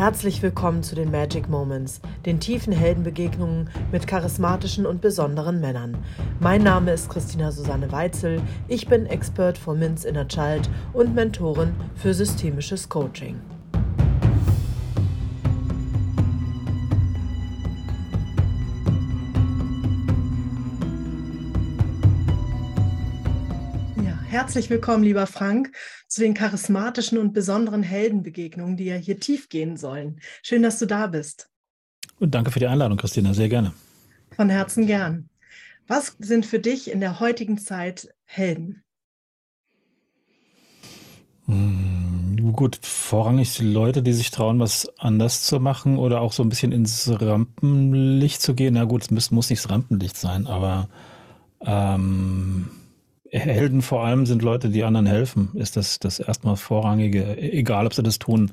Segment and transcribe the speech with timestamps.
[0.00, 5.94] Herzlich willkommen zu den Magic Moments, den tiefen Heldenbegegnungen mit charismatischen und besonderen Männern.
[6.40, 11.74] Mein Name ist Christina Susanne Weitzel, ich bin Expert for Minz Inner Child und Mentorin
[11.96, 13.42] für systemisches Coaching.
[24.50, 25.70] Herzlich willkommen, lieber Frank,
[26.08, 30.18] zu den charismatischen und besonderen Heldenbegegnungen, die ja hier tief gehen sollen.
[30.42, 31.48] Schön, dass du da bist.
[32.18, 33.72] Und danke für die Einladung, Christina, sehr gerne.
[34.34, 35.28] Von Herzen gern.
[35.86, 38.82] Was sind für dich in der heutigen Zeit Helden?
[41.46, 46.48] Hm, gut, vorrangig Leute, die sich trauen, was anders zu machen oder auch so ein
[46.48, 48.74] bisschen ins Rampenlicht zu gehen.
[48.74, 50.88] Na gut, es muss, muss nicht das Rampenlicht sein, aber
[51.60, 52.68] ähm,
[53.30, 57.94] Helden vor allem sind Leute, die anderen helfen, ist das das erstmal vorrangige, egal ob
[57.94, 58.52] sie das tun,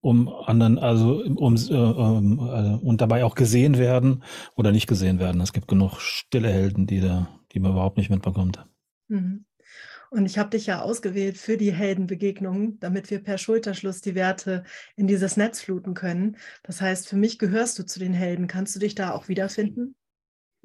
[0.00, 4.22] um anderen, also um, äh, um äh, und dabei auch gesehen werden
[4.54, 5.40] oder nicht gesehen werden.
[5.40, 8.66] Es gibt genug stille Helden, die da, die man überhaupt nicht mitbekommt.
[9.08, 9.46] Mhm.
[10.10, 14.62] Und ich habe dich ja ausgewählt für die Heldenbegegnungen, damit wir per Schulterschluss die Werte
[14.94, 16.36] in dieses Netz fluten können.
[16.62, 18.46] Das heißt, für mich gehörst du zu den Helden.
[18.46, 19.96] Kannst du dich da auch wiederfinden?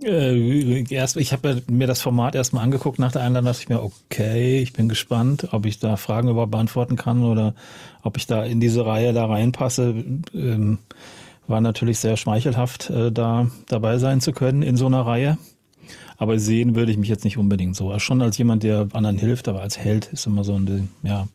[0.04, 3.84] Äh, erst, ich habe mir das Format erstmal angeguckt nach der Einladung, dachte ich mir,
[3.84, 7.54] okay, ich bin gespannt, ob ich da Fragen überhaupt beantworten kann oder
[8.02, 10.04] ob ich da in diese Reihe da reinpasse.
[10.34, 10.80] Ähm,
[11.48, 15.38] war natürlich sehr schmeichelhaft, äh, da dabei sein zu können in so einer Reihe.
[16.18, 17.98] Aber sehen würde ich mich jetzt nicht unbedingt so.
[18.00, 21.28] Schon als jemand, der anderen hilft, aber als Held ist immer so ein, ja,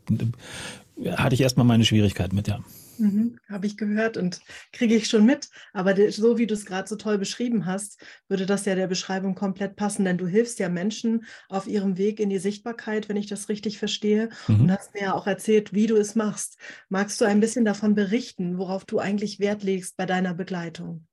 [1.17, 2.61] hatte ich erstmal meine Schwierigkeiten mit, ja.
[2.98, 4.41] Mhm, Habe ich gehört und
[4.73, 5.48] kriege ich schon mit.
[5.73, 9.34] Aber so wie du es gerade so toll beschrieben hast, würde das ja der Beschreibung
[9.34, 13.27] komplett passen, denn du hilfst ja Menschen auf ihrem Weg in die Sichtbarkeit, wenn ich
[13.27, 14.28] das richtig verstehe.
[14.48, 14.62] Mhm.
[14.62, 16.59] Und hast mir ja auch erzählt, wie du es machst.
[16.89, 21.06] Magst du ein bisschen davon berichten, worauf du eigentlich Wert legst bei deiner Begleitung?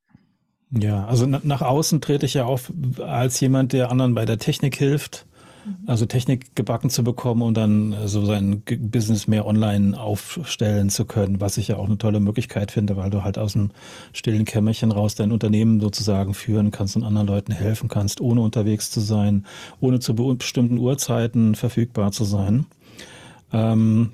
[0.71, 4.77] Ja, also nach außen trete ich ja auf als jemand, der anderen bei der Technik
[4.77, 5.25] hilft
[5.85, 11.39] also Technik gebacken zu bekommen und dann so sein Business mehr online aufstellen zu können,
[11.39, 13.71] was ich ja auch eine tolle Möglichkeit finde, weil du halt aus dem
[14.13, 18.91] stillen Kämmerchen raus dein Unternehmen sozusagen führen kannst und anderen Leuten helfen kannst, ohne unterwegs
[18.91, 19.45] zu sein,
[19.79, 22.65] ohne zu bestimmten Uhrzeiten verfügbar zu sein.
[23.53, 24.11] Ähm,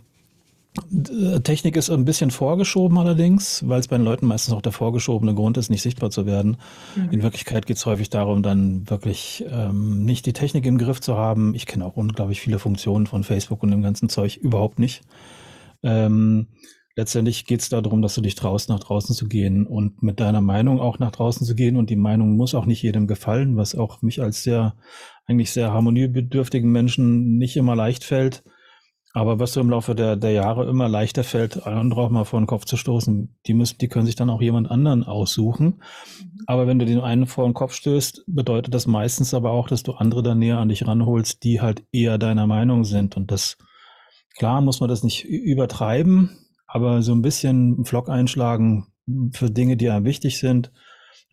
[1.44, 5.34] Technik ist ein bisschen vorgeschoben allerdings, weil es bei den Leuten meistens auch der vorgeschobene
[5.34, 6.58] Grund ist, nicht sichtbar zu werden.
[6.96, 7.10] Mhm.
[7.12, 11.16] In Wirklichkeit geht es häufig darum, dann wirklich ähm, nicht die Technik im Griff zu
[11.18, 11.56] haben.
[11.56, 15.02] Ich kenne auch unglaublich viele Funktionen von Facebook und dem ganzen Zeug überhaupt nicht.
[15.84, 16.48] Ähm,
[16.96, 20.42] letztendlich geht es darum, dass du dich traust, nach draußen zu gehen und mit deiner
[20.42, 21.76] Meinung auch nach draußen zu gehen.
[21.76, 24.76] Und die Meinung muss auch nicht jedem gefallen, was auch mich als sehr,
[25.26, 28.44] eigentlich sehr harmoniebedürftigen Menschen nicht immer leicht fällt
[29.18, 32.40] aber was so im Laufe der, der Jahre immer leichter fällt, andere auch mal vor
[32.40, 35.82] den Kopf zu stoßen, die müssen, die können sich dann auch jemand anderen aussuchen.
[36.46, 39.82] Aber wenn du den einen vor den Kopf stößt, bedeutet das meistens aber auch, dass
[39.82, 43.18] du andere dann näher an dich ranholst, die halt eher deiner Meinung sind.
[43.18, 43.58] Und das,
[44.38, 48.86] klar muss man das nicht übertreiben, aber so ein bisschen Flock einschlagen
[49.32, 50.72] für Dinge, die einem wichtig sind.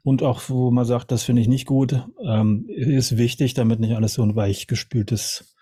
[0.03, 3.95] Und auch, wo man sagt, das finde ich nicht gut, ähm, ist wichtig, damit nicht
[3.95, 5.54] alles so ein weichgespültes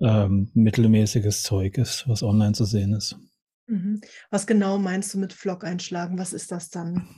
[0.00, 3.16] ähm, mittelmäßiges Zeug ist, was online zu sehen ist.
[3.66, 4.00] Mhm.
[4.30, 6.18] Was genau meinst du mit Vlog einschlagen?
[6.18, 7.08] Was ist das dann?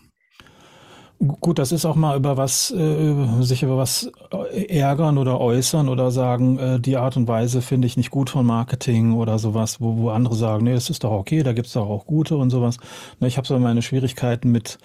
[1.19, 4.10] Gut, das ist auch mal über was, äh, sich über was
[4.50, 8.28] äh, ärgern oder äußern oder sagen, äh, die Art und Weise finde ich nicht gut
[8.28, 11.69] von Marketing oder sowas, wo, wo andere sagen, nee, das ist doch okay, da gibt
[11.69, 12.78] es doch auch gute und sowas.
[13.20, 14.78] Na, ich habe so meine Schwierigkeiten mit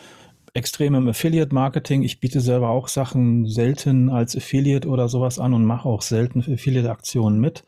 [0.58, 2.02] extremem Affiliate-Marketing.
[2.02, 6.40] Ich biete selber auch Sachen selten als Affiliate oder sowas an und mache auch selten
[6.40, 7.64] Affiliate-Aktionen mit,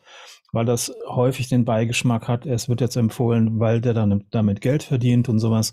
[0.52, 4.82] weil das häufig den Beigeschmack hat, es wird jetzt empfohlen, weil der dann damit Geld
[4.82, 5.72] verdient und sowas.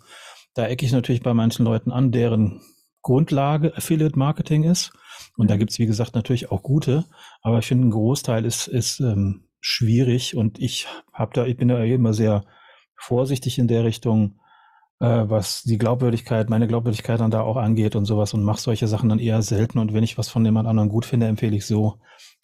[0.54, 2.62] Da ecke ich natürlich bei manchen Leuten an, deren
[3.02, 4.94] Grundlage Affiliate-Marketing ist.
[5.38, 7.06] Und da gibt's wie gesagt, natürlich auch gute,
[7.42, 11.68] aber ich finde, ein Großteil ist, ist ähm, schwierig und ich habe da, ich bin
[11.68, 12.46] da immer sehr
[12.96, 14.40] vorsichtig in der Richtung,
[15.00, 19.10] was die Glaubwürdigkeit, meine Glaubwürdigkeit dann da auch angeht und sowas und mache solche Sachen
[19.10, 19.78] dann eher selten.
[19.78, 22.00] Und wenn ich was von jemand anderem gut finde, empfehle ich so,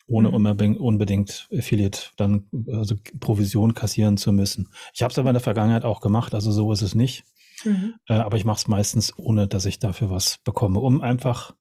[0.08, 0.76] ohne mhm.
[0.78, 4.70] unbedingt Affiliate dann also Provision kassieren zu müssen.
[4.94, 7.24] Ich habe es aber in der Vergangenheit auch gemacht, also so ist es nicht.
[7.64, 7.96] Mhm.
[8.08, 11.54] Äh, aber ich mache es meistens, ohne dass ich dafür was bekomme, um einfach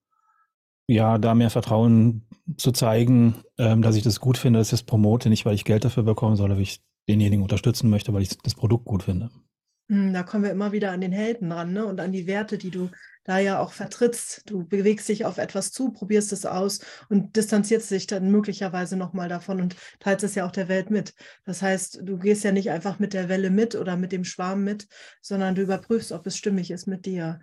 [0.86, 4.82] ja da mehr Vertrauen zu zeigen, ähm, dass ich das gut finde, dass ich das
[4.82, 8.36] promote, nicht weil ich Geld dafür bekomme, sondern weil ich denjenigen unterstützen möchte, weil ich
[8.38, 9.30] das Produkt gut finde.
[9.92, 11.84] Hm, da kommen wir immer wieder an den Helden ran ne?
[11.84, 12.88] und an die Werte, die du
[13.24, 14.48] da ja auch vertrittst.
[14.48, 16.80] Du bewegst dich auf etwas zu, probierst es aus
[17.10, 21.14] und distanzierst dich dann möglicherweise nochmal davon und teilst es ja auch der Welt mit.
[21.44, 24.64] Das heißt, du gehst ja nicht einfach mit der Welle mit oder mit dem Schwarm
[24.64, 24.88] mit,
[25.20, 27.40] sondern du überprüfst, ob es stimmig ist mit dir.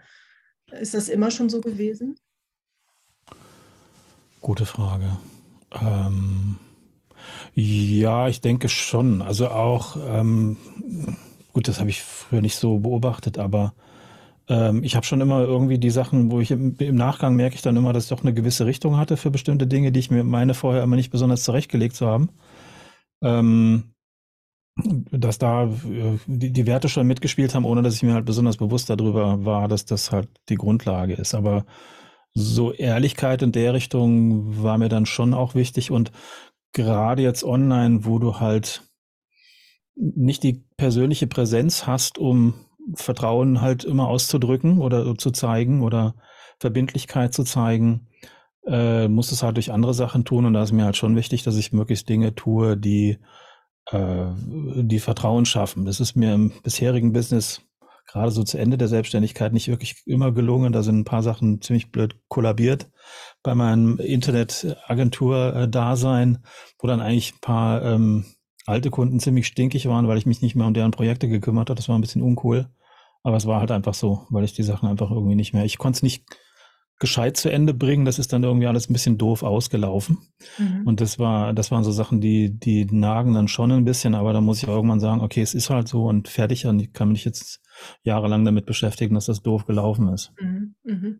[0.71, 2.15] Ist das immer schon so gewesen?
[4.41, 5.19] Gute Frage.
[5.79, 6.57] Ähm,
[7.53, 9.21] ja, ich denke schon.
[9.21, 10.57] Also auch, ähm,
[11.59, 13.73] gut, das habe ich früher nicht so beobachtet, aber
[14.47, 17.61] ähm, ich habe schon immer irgendwie die Sachen, wo ich im, im, Nachgang merke ich
[17.61, 20.23] dann immer, dass ich doch eine gewisse Richtung hatte für bestimmte Dinge, die ich mir
[20.23, 22.29] meine vorher immer nicht besonders zurechtgelegt zu haben.
[23.21, 23.93] Ähm,
[25.11, 28.55] dass da äh, die, die, Werte schon mitgespielt haben, ohne dass ich mir halt besonders
[28.55, 31.35] bewusst darüber war, dass das halt die Grundlage ist.
[31.35, 31.65] Aber
[32.33, 36.13] so Ehrlichkeit in der Richtung war mir dann schon auch wichtig und
[36.71, 38.88] gerade jetzt online, wo du halt
[39.99, 42.53] nicht die persönliche Präsenz hast, um
[42.95, 46.15] Vertrauen halt immer auszudrücken oder zu zeigen oder
[46.59, 48.07] Verbindlichkeit zu zeigen,
[48.65, 50.45] äh, muss es halt durch andere Sachen tun.
[50.45, 53.19] Und da ist mir halt schon wichtig, dass ich möglichst Dinge tue, die,
[53.91, 54.25] äh,
[54.75, 55.85] die Vertrauen schaffen.
[55.85, 57.61] Das ist mir im bisherigen Business
[58.07, 60.73] gerade so zu Ende der Selbstständigkeit nicht wirklich immer gelungen.
[60.73, 62.89] Da sind ein paar Sachen ziemlich blöd kollabiert
[63.43, 66.39] bei meinem Internetagentur-Dasein,
[66.79, 68.25] wo dann eigentlich ein paar ähm,
[68.69, 71.77] alte Kunden ziemlich stinkig waren, weil ich mich nicht mehr um deren Projekte gekümmert habe.
[71.77, 72.69] Das war ein bisschen uncool.
[73.21, 75.77] Aber es war halt einfach so, weil ich die Sachen einfach irgendwie nicht mehr, ich
[75.77, 76.23] konnte es nicht
[76.99, 78.05] gescheit zu Ende bringen.
[78.05, 80.19] Das ist dann irgendwie alles ein bisschen doof ausgelaufen.
[80.57, 80.83] Mhm.
[80.85, 84.33] Und das war, das waren so Sachen, die, die nagen dann schon ein bisschen, aber
[84.33, 87.11] da muss ich irgendwann sagen, okay, es ist halt so und fertig und ich kann
[87.11, 87.61] mich jetzt
[88.03, 90.33] jahrelang damit beschäftigen, dass das doof gelaufen ist.
[90.39, 90.75] Mhm.
[90.83, 91.19] Mhm.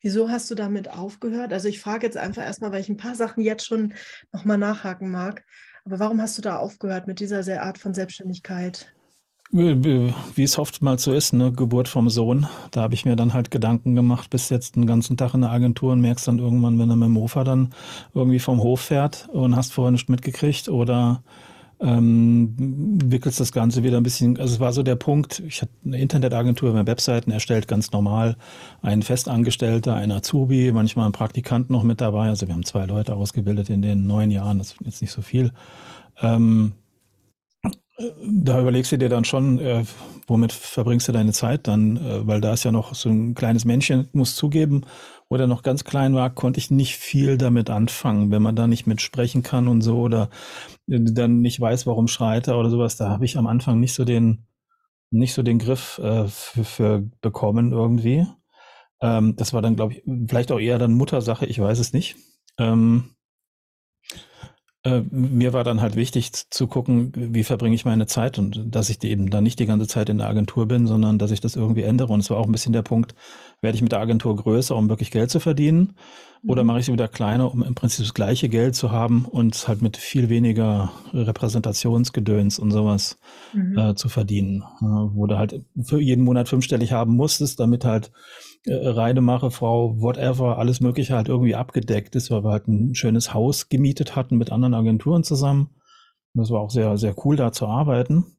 [0.00, 1.52] Wieso hast du damit aufgehört?
[1.52, 3.92] Also ich frage jetzt einfach erstmal, weil ich ein paar Sachen jetzt schon
[4.32, 5.44] nochmal nachhaken mag.
[5.84, 8.92] Aber warum hast du da aufgehört mit dieser Art von Selbstständigkeit?
[9.52, 12.46] Wie es oftmals so ist, ne, Geburt vom Sohn.
[12.70, 15.50] Da habe ich mir dann halt Gedanken gemacht, bis jetzt den ganzen Tag in der
[15.50, 17.74] Agentur und merkst dann irgendwann, wenn er mit dem Mofa dann
[18.14, 21.24] irgendwie vom Hof fährt und hast vorher nicht mitgekriegt oder
[21.80, 22.54] ähm,
[23.04, 25.98] wickelst das Ganze wieder ein bisschen, also es war so der Punkt, ich hatte eine
[25.98, 28.36] Internetagentur, meine Webseiten erstellt, ganz normal,
[28.82, 33.14] ein Festangestellter, ein Azubi, manchmal ein Praktikant noch mit dabei, also wir haben zwei Leute
[33.14, 35.52] ausgebildet in den neun Jahren, das ist jetzt nicht so viel.
[36.20, 36.72] Ähm,
[38.24, 39.84] da überlegst du dir dann schon, äh,
[40.26, 43.64] womit verbringst du deine Zeit dann, äh, weil da ist ja noch so ein kleines
[43.64, 44.82] Männchen, muss zugeben,
[45.30, 48.66] wo der noch ganz klein war, konnte ich nicht viel damit anfangen, wenn man da
[48.66, 50.28] nicht mitsprechen kann und so oder
[50.88, 52.96] äh, dann nicht weiß, warum schreit er oder sowas.
[52.96, 54.46] Da habe ich am Anfang nicht so den,
[55.10, 58.26] nicht so den Griff äh, für, für bekommen irgendwie.
[59.00, 62.16] Ähm, das war dann, glaube ich, vielleicht auch eher dann Muttersache, ich weiß es nicht.
[62.58, 63.14] Ähm,
[64.82, 68.88] äh, mir war dann halt wichtig zu gucken, wie verbringe ich meine Zeit und dass
[68.88, 71.54] ich eben dann nicht die ganze Zeit in der Agentur bin, sondern dass ich das
[71.54, 72.12] irgendwie ändere.
[72.12, 73.14] Und es war auch ein bisschen der Punkt,
[73.60, 75.94] werde ich mit der Agentur größer, um wirklich Geld zu verdienen?
[76.46, 76.68] Oder mhm.
[76.68, 79.82] mache ich sie wieder kleiner, um im Prinzip das gleiche Geld zu haben und halt
[79.82, 83.18] mit viel weniger Repräsentationsgedöns und sowas
[83.52, 83.76] mhm.
[83.76, 84.62] äh, zu verdienen?
[84.80, 88.12] Äh, wo du halt für jeden Monat fünfstellig haben musstest, damit halt
[88.66, 93.32] äh, Reidemache, Frau, whatever, alles Mögliche halt irgendwie abgedeckt ist, weil wir halt ein schönes
[93.34, 95.70] Haus gemietet hatten mit anderen Agenturen zusammen.
[96.34, 98.36] Das war auch sehr, sehr cool, da zu arbeiten.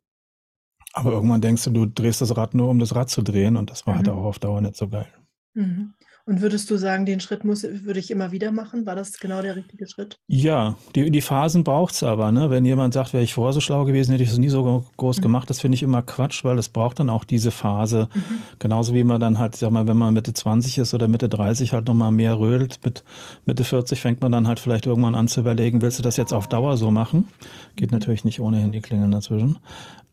[0.93, 3.69] Aber irgendwann denkst du, du drehst das Rad nur, um das Rad zu drehen und
[3.69, 4.11] das war halt mhm.
[4.11, 5.07] halt auch auf Dauer nicht so geil.
[5.53, 5.93] Mhm.
[6.25, 8.85] Und würdest du sagen, den Schritt muss, würde ich immer wieder machen?
[8.85, 10.19] War das genau der richtige Schritt?
[10.27, 12.31] Ja, die, die Phasen braucht es aber.
[12.31, 12.49] Ne?
[12.49, 15.17] Wenn jemand sagt, wäre ich vorher so schlau gewesen, hätte ich es nie so groß
[15.17, 15.21] mhm.
[15.21, 15.49] gemacht.
[15.49, 18.07] Das finde ich immer Quatsch, weil es braucht dann auch diese Phase.
[18.13, 18.21] Mhm.
[18.59, 21.73] Genauso wie man dann halt, sag mal, wenn man Mitte 20 ist oder Mitte 30
[21.73, 22.79] halt nochmal mehr rödelt.
[22.83, 23.03] Mit
[23.45, 26.33] Mitte 40 fängt man dann halt vielleicht irgendwann an zu überlegen, willst du das jetzt
[26.33, 27.27] auf Dauer so machen?
[27.75, 27.97] Geht mhm.
[27.97, 29.57] natürlich nicht ohne Handyklingeln dazwischen.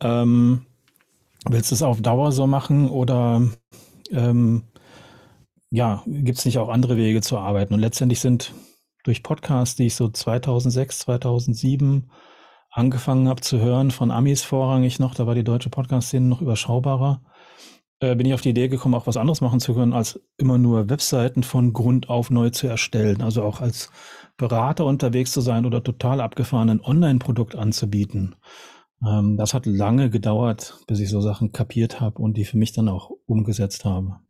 [0.01, 0.63] Ähm,
[1.49, 3.43] willst du es auf Dauer so machen oder
[4.11, 4.63] ähm,
[5.71, 7.75] ja, gibt es nicht auch andere Wege zu arbeiten?
[7.75, 8.55] Und letztendlich sind
[9.05, 12.11] durch Podcasts, die ich so 2006, 2007
[12.71, 17.23] angefangen habe zu hören, von Amis vorrangig noch, da war die deutsche Podcast-Szene noch überschaubarer,
[18.01, 20.59] äh, bin ich auf die Idee gekommen, auch was anderes machen zu können, als immer
[20.59, 23.23] nur Webseiten von Grund auf neu zu erstellen.
[23.23, 23.91] Also auch als
[24.37, 28.37] Berater unterwegs zu sein oder total abgefahrenen Online-Produkt anzubieten.
[29.05, 32.73] Ähm, das hat lange gedauert, bis ich so Sachen kapiert habe und die für mich
[32.73, 34.21] dann auch umgesetzt habe.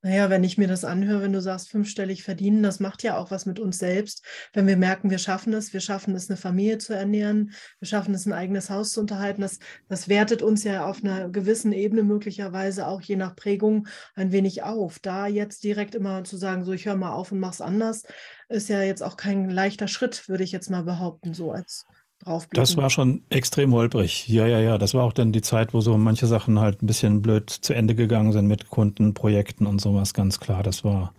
[0.00, 3.32] Naja, wenn ich mir das anhöre, wenn du sagst, fünfstellig verdienen, das macht ja auch
[3.32, 4.24] was mit uns selbst.
[4.52, 8.14] Wenn wir merken, wir schaffen es, wir schaffen es, eine Familie zu ernähren, wir schaffen
[8.14, 12.04] es, ein eigenes Haus zu unterhalten, das, das wertet uns ja auf einer gewissen Ebene
[12.04, 15.00] möglicherweise auch je nach Prägung ein wenig auf.
[15.00, 18.04] Da jetzt direkt immer zu sagen, so ich höre mal auf und mach's anders,
[18.48, 21.86] ist ja jetzt auch kein leichter Schritt, würde ich jetzt mal behaupten, so als
[22.28, 22.62] draufblicken.
[22.62, 24.28] Das war schon extrem holprig.
[24.28, 24.78] Ja, ja, ja.
[24.78, 27.74] Das war auch dann die Zeit, wo so manche Sachen halt ein bisschen blöd zu
[27.74, 30.62] Ende gegangen sind mit Kundenprojekten und sowas, ganz klar.
[30.62, 31.12] Das war,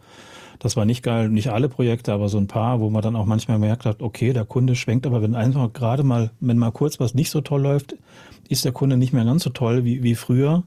[0.59, 1.29] das war nicht geil.
[1.29, 4.33] Nicht alle Projekte, aber so ein paar, wo man dann auch manchmal gemerkt hat, okay,
[4.33, 7.61] der Kunde schwenkt, aber wenn einfach gerade mal, wenn mal kurz was nicht so toll
[7.61, 7.95] läuft,
[8.47, 10.63] ist der Kunde nicht mehr ganz so toll wie, wie früher.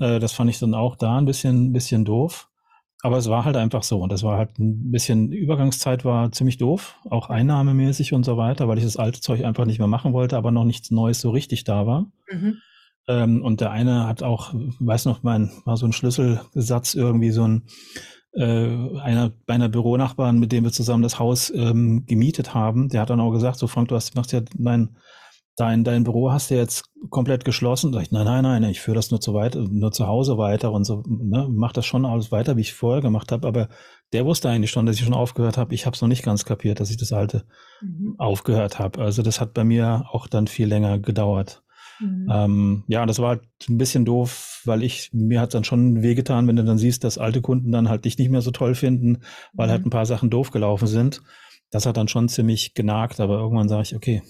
[0.00, 2.48] Äh, das fand ich dann auch da ein bisschen, bisschen doof.
[3.06, 4.00] Aber es war halt einfach so.
[4.00, 8.66] Und das war halt ein bisschen, Übergangszeit war ziemlich doof, auch einnahmemäßig und so weiter,
[8.66, 11.30] weil ich das alte Zeug einfach nicht mehr machen wollte, aber noch nichts Neues so
[11.30, 12.10] richtig da war.
[12.28, 12.56] Mhm.
[13.06, 17.46] Ähm, und der eine hat auch, weiß noch, mein, war so ein Schlüsselsatz irgendwie so
[17.46, 17.62] ein,
[18.32, 23.10] äh, einer meiner Büronachbarn, mit dem wir zusammen das Haus ähm, gemietet haben, der hat
[23.10, 24.96] dann auch gesagt, so Frank, du hast, machst ja mein,
[25.56, 27.92] dein, dein Büro hast du jetzt komplett geschlossen.
[27.92, 30.70] Sag ich, nein, nein, nein, ich führe das nur zu weit, nur zu Hause weiter
[30.72, 33.48] und so, ne, mach das schon alles weiter, wie ich vorher gemacht habe.
[33.48, 33.68] Aber
[34.12, 35.74] der wusste eigentlich schon, dass ich schon aufgehört habe.
[35.74, 37.44] Ich habe es noch nicht ganz kapiert, dass ich das alte
[37.80, 38.14] mhm.
[38.18, 39.00] aufgehört habe.
[39.00, 41.62] Also das hat bei mir auch dann viel länger gedauert.
[42.00, 42.28] Mhm.
[42.30, 46.46] Ähm, ja, das war halt ein bisschen doof, weil ich, mir hat dann schon wehgetan,
[46.46, 49.22] wenn du dann siehst, dass alte Kunden dann halt dich nicht mehr so toll finden,
[49.54, 49.84] weil halt mhm.
[49.84, 51.22] halt ein paar Sachen doof gelaufen sind.
[51.70, 54.22] Das hat dann schon ziemlich genagt, aber irgendwann sage ich, okay,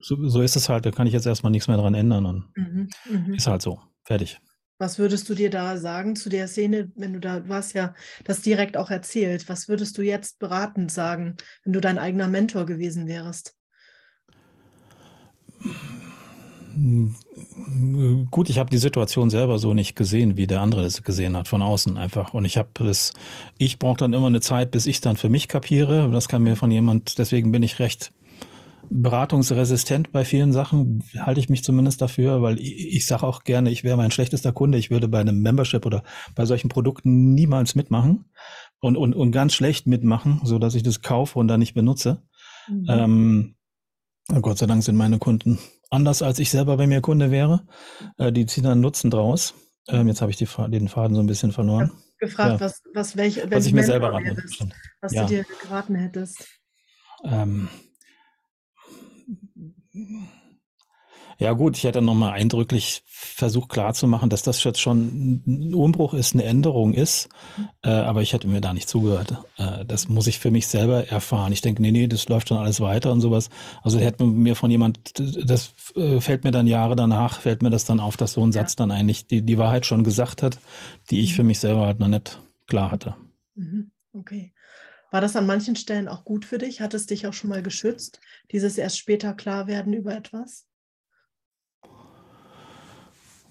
[0.00, 2.26] so, so ist es halt, da kann ich jetzt erstmal nichts mehr dran ändern.
[2.26, 3.36] Und mhm, mh.
[3.36, 3.80] Ist halt so.
[4.04, 4.38] Fertig.
[4.78, 8.42] Was würdest du dir da sagen zu der Szene, wenn du da warst ja das
[8.42, 9.48] direkt auch erzählt?
[9.48, 13.56] Was würdest du jetzt beratend sagen, wenn du dein eigener Mentor gewesen wärst?
[18.30, 21.46] Gut, ich habe die Situation selber so nicht gesehen, wie der andere das gesehen hat,
[21.46, 22.34] von außen einfach.
[22.34, 23.12] Und ich habe das,
[23.58, 26.10] ich brauche dann immer eine Zeit, bis ich dann für mich kapiere.
[26.10, 28.12] Das kann mir von jemand, deswegen bin ich recht
[28.90, 33.70] beratungsresistent bei vielen Sachen, halte ich mich zumindest dafür, weil ich, ich sage auch gerne,
[33.70, 36.02] ich wäre mein schlechtester Kunde, ich würde bei einem Membership oder
[36.34, 38.26] bei solchen Produkten niemals mitmachen
[38.80, 42.22] und, und, und ganz schlecht mitmachen, so dass ich das kaufe und dann nicht benutze.
[42.68, 42.86] Mhm.
[42.88, 43.54] Ähm,
[44.40, 45.58] Gott sei Dank sind meine Kunden
[45.90, 47.66] anders, als ich selber bei mir Kunde wäre.
[48.18, 49.54] Äh, die ziehen dann Nutzen draus.
[49.88, 51.92] Ähm, jetzt habe ich die, den Faden so ein bisschen verloren.
[52.18, 52.66] gefragt, ja.
[52.66, 54.36] was, was, welche, was ich mir selber raten
[55.00, 55.22] was ja.
[55.22, 56.48] du dir geraten hättest.
[57.24, 57.68] Ähm,
[61.38, 66.34] ja gut, ich hätte nochmal eindrücklich versucht klarzumachen, dass das jetzt schon ein Umbruch ist,
[66.34, 67.28] eine Änderung ist,
[67.82, 69.36] äh, aber ich hätte mir da nicht zugehört.
[69.56, 71.52] Äh, das muss ich für mich selber erfahren.
[71.52, 73.50] Ich denke, nee, nee, das läuft schon alles weiter und sowas.
[73.82, 77.84] Also hätte mir von jemand, das äh, fällt mir dann Jahre danach, fällt mir das
[77.84, 80.58] dann auf, dass so ein Satz dann eigentlich die, die Wahrheit schon gesagt hat,
[81.10, 81.48] die ich für mhm.
[81.48, 83.16] mich selber halt noch nicht klar hatte.
[83.54, 83.90] Mhm.
[84.12, 84.52] Okay.
[85.14, 86.80] War das an manchen Stellen auch gut für dich?
[86.80, 90.66] Hat es dich auch schon mal geschützt, dieses erst später klar werden über etwas?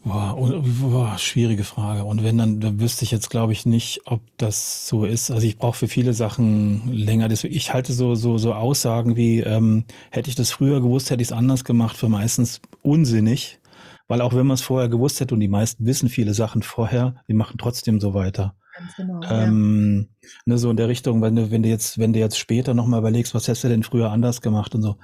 [0.04, 0.36] Boah,
[0.82, 2.04] boah, schwierige Frage.
[2.04, 5.32] Und wenn, dann, dann wüsste ich jetzt, glaube ich, nicht, ob das so ist.
[5.32, 7.32] Also ich brauche für viele Sachen länger.
[7.32, 11.30] Ich halte so, so, so Aussagen wie, ähm, hätte ich das früher gewusst, hätte ich
[11.30, 13.62] es anders gemacht, für meistens unsinnig.
[14.10, 17.24] Weil auch wenn man es vorher gewusst hätte und die meisten wissen viele Sachen vorher,
[17.30, 18.54] die machen trotzdem so weiter.
[18.98, 19.22] Genau.
[19.30, 20.30] Ähm, ja.
[20.46, 23.00] ne, so in der Richtung, wenn du, wenn du jetzt, wenn du jetzt später nochmal
[23.00, 24.98] überlegst, was hättest du denn früher anders gemacht und so.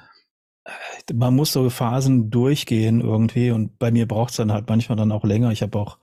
[0.66, 4.98] Äh, man muss so Phasen durchgehen irgendwie und bei mir braucht es dann halt manchmal
[4.98, 5.52] dann auch länger.
[5.52, 6.00] Ich habe auch,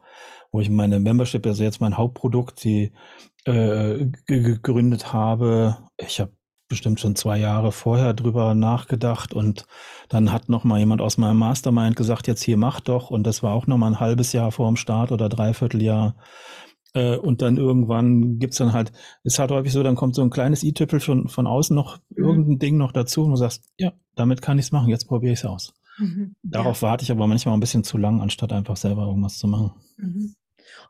[0.53, 2.93] wo ich meine Membership, also jetzt mein Hauptprodukt, die
[3.45, 6.33] äh, gegründet habe, ich habe
[6.69, 9.67] bestimmt schon zwei Jahre vorher drüber nachgedacht und
[10.09, 13.43] dann hat noch mal jemand aus meinem Mastermind gesagt, jetzt hier mach doch und das
[13.43, 16.17] war auch noch mal ein halbes Jahr vor dem Start oder dreiviertel Jahr
[16.97, 18.91] äh, und dann irgendwann gibt's dann halt,
[19.23, 22.25] ist halt häufig so, dann kommt so ein kleines i-Tüppel von, von außen noch, mhm.
[22.25, 25.45] irgendein Ding noch dazu und du sagst, ja, damit kann ich's machen, jetzt probiere ich's
[25.45, 25.75] aus.
[25.99, 26.35] Mhm.
[26.43, 26.89] Darauf ja.
[26.89, 29.73] warte ich aber manchmal ein bisschen zu lang, anstatt einfach selber irgendwas zu machen.
[29.99, 30.35] Mhm.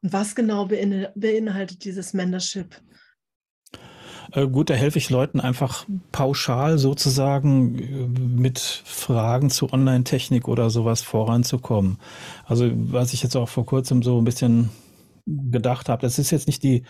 [0.02, 2.80] Und was genau beinhaltet dieses Mentorship?
[4.32, 10.70] Äh, gut, da helfe ich Leuten einfach pauschal sozusagen äh, mit Fragen zu Online-Technik oder
[10.70, 11.98] sowas voranzukommen.
[12.44, 14.70] Also was ich jetzt auch vor kurzem so ein bisschen
[15.26, 16.02] gedacht habe.
[16.02, 16.84] Das ist jetzt nicht die,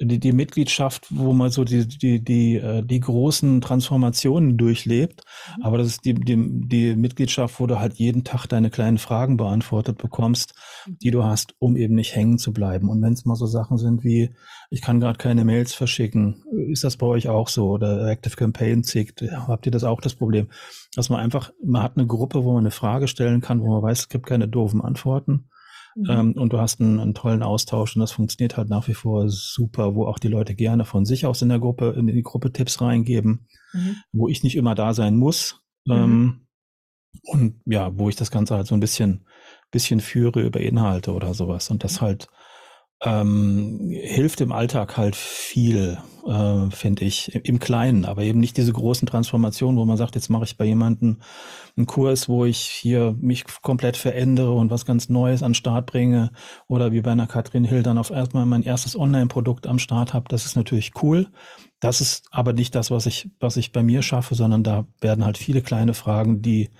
[0.00, 5.22] die, die Mitgliedschaft, wo man so die, die, die, äh, die großen Transformationen durchlebt,
[5.56, 5.62] mhm.
[5.62, 9.36] aber das ist die, die, die Mitgliedschaft, wo du halt jeden Tag deine kleinen Fragen
[9.36, 10.54] beantwortet bekommst,
[10.86, 10.98] mhm.
[11.00, 12.88] die du hast, um eben nicht hängen zu bleiben.
[12.88, 14.34] Und wenn es mal so Sachen sind wie,
[14.70, 17.68] ich kann gerade keine Mails verschicken, ist das bei euch auch so?
[17.70, 20.48] Oder Active Campaign zickt, habt ihr das auch das Problem?
[20.96, 23.82] Dass man einfach, man hat eine Gruppe, wo man eine Frage stellen kann, wo man
[23.82, 25.48] weiß, es gibt keine doofen Antworten
[25.94, 26.10] Mhm.
[26.10, 29.28] Ähm, und du hast einen, einen, tollen Austausch und das funktioniert halt nach wie vor
[29.28, 32.52] super, wo auch die Leute gerne von sich aus in der Gruppe, in die Gruppe
[32.52, 33.96] Tipps reingeben, mhm.
[34.12, 35.62] wo ich nicht immer da sein muss.
[35.84, 35.92] Mhm.
[35.92, 36.40] Ähm,
[37.22, 39.26] und ja, wo ich das Ganze halt so ein bisschen,
[39.70, 42.28] bisschen führe über Inhalte oder sowas und das halt
[43.04, 48.72] ähm, hilft im Alltag halt viel, äh, finde ich, im Kleinen, aber eben nicht diese
[48.72, 51.20] großen Transformationen, wo man sagt, jetzt mache ich bei jemandem
[51.76, 55.86] einen Kurs, wo ich hier mich komplett verändere und was ganz Neues an den Start
[55.86, 56.30] bringe
[56.66, 60.26] oder wie bei einer Katrin Hill dann auf erstmal mein erstes Online-Produkt am Start habe.
[60.28, 61.28] Das ist natürlich cool.
[61.80, 65.26] Das ist aber nicht das, was ich, was ich bei mir schaffe, sondern da werden
[65.26, 66.70] halt viele kleine Fragen, die,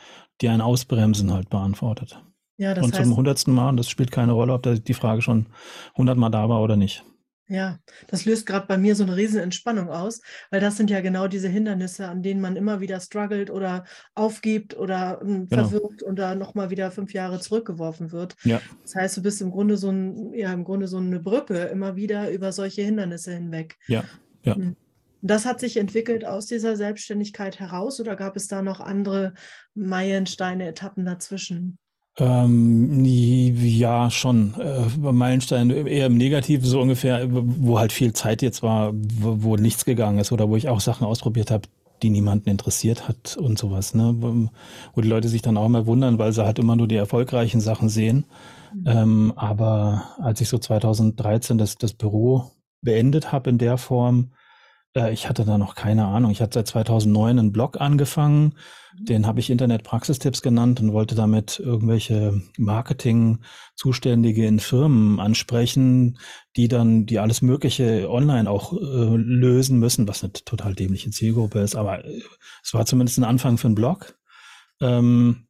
[0.40, 2.22] die ein Ausbremsen halt beantwortet.
[2.56, 5.22] Ja, das und heißt, zum hundertsten Mal, und das spielt keine Rolle, ob die Frage
[5.22, 5.46] schon
[5.96, 7.04] hundertmal da war oder nicht.
[7.46, 11.02] Ja, das löst gerade bei mir so eine riesen Entspannung aus, weil das sind ja
[11.02, 13.84] genau diese Hindernisse, an denen man immer wieder struggelt oder
[14.14, 15.68] aufgibt oder ähm, genau.
[15.68, 18.34] verwirkt und da nochmal wieder fünf Jahre zurückgeworfen wird.
[18.44, 18.62] Ja.
[18.82, 21.96] Das heißt, du bist im Grunde so ein, ja, im Grunde so eine Brücke immer
[21.96, 23.76] wieder über solche Hindernisse hinweg.
[23.88, 24.04] Ja,
[24.42, 24.56] ja.
[24.56, 24.76] Hm.
[25.20, 29.32] Das hat sich entwickelt aus dieser Selbstständigkeit heraus oder gab es da noch andere
[29.74, 31.78] Meilensteine, Etappen dazwischen?
[32.16, 34.54] Ähm, ja, schon.
[34.60, 39.56] Äh, Meilenstein eher im Negativen, so ungefähr, wo halt viel Zeit jetzt war, wo, wo
[39.56, 41.68] nichts gegangen ist oder wo ich auch Sachen ausprobiert habe,
[42.02, 44.14] die niemanden interessiert hat und sowas, ne?
[44.94, 47.60] Wo die Leute sich dann auch mal wundern, weil sie halt immer nur die erfolgreichen
[47.60, 48.26] Sachen sehen.
[48.72, 48.84] Mhm.
[48.86, 52.52] Ähm, aber als ich so 2013 das, das Büro
[52.82, 54.30] beendet habe in der Form,
[54.94, 56.30] äh, ich hatte da noch keine Ahnung.
[56.30, 58.54] Ich hatte seit 2009 einen Blog angefangen.
[58.98, 59.04] Mhm.
[59.04, 66.18] Den habe ich Internet-Praxistipps genannt und wollte damit irgendwelche Marketing-Zuständige in Firmen ansprechen,
[66.56, 71.60] die dann die alles Mögliche online auch äh, lösen müssen, was eine total dämliche Zielgruppe
[71.60, 71.76] ist.
[71.76, 72.22] Aber äh,
[72.62, 74.16] es war zumindest ein Anfang für einen Blog.
[74.80, 75.43] Ähm,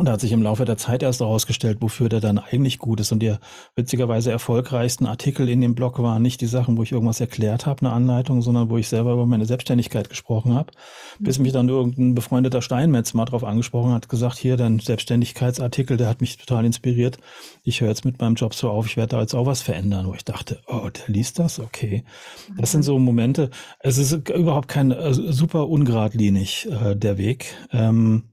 [0.00, 3.00] und da hat sich im Laufe der Zeit erst herausgestellt, wofür der dann eigentlich gut
[3.00, 3.12] ist.
[3.12, 3.34] Und die
[3.76, 7.82] witzigerweise erfolgreichsten Artikel in dem Blog waren nicht die Sachen, wo ich irgendwas erklärt habe,
[7.82, 10.72] eine Anleitung, sondern wo ich selber über meine Selbstständigkeit gesprochen habe.
[11.18, 11.24] Mhm.
[11.24, 16.08] Bis mich dann irgendein befreundeter Steinmetz mal drauf angesprochen hat, gesagt, hier, dein Selbstständigkeitsartikel, der
[16.08, 17.18] hat mich total inspiriert.
[17.62, 20.06] Ich höre jetzt mit meinem Job so auf, ich werde da jetzt auch was verändern.
[20.06, 21.60] Wo ich dachte, oh, der liest das?
[21.60, 22.04] Okay.
[22.56, 23.50] Das sind so Momente.
[23.80, 27.54] Es ist überhaupt kein äh, super ungeradlinig, äh, der Weg.
[27.70, 28.29] Ähm,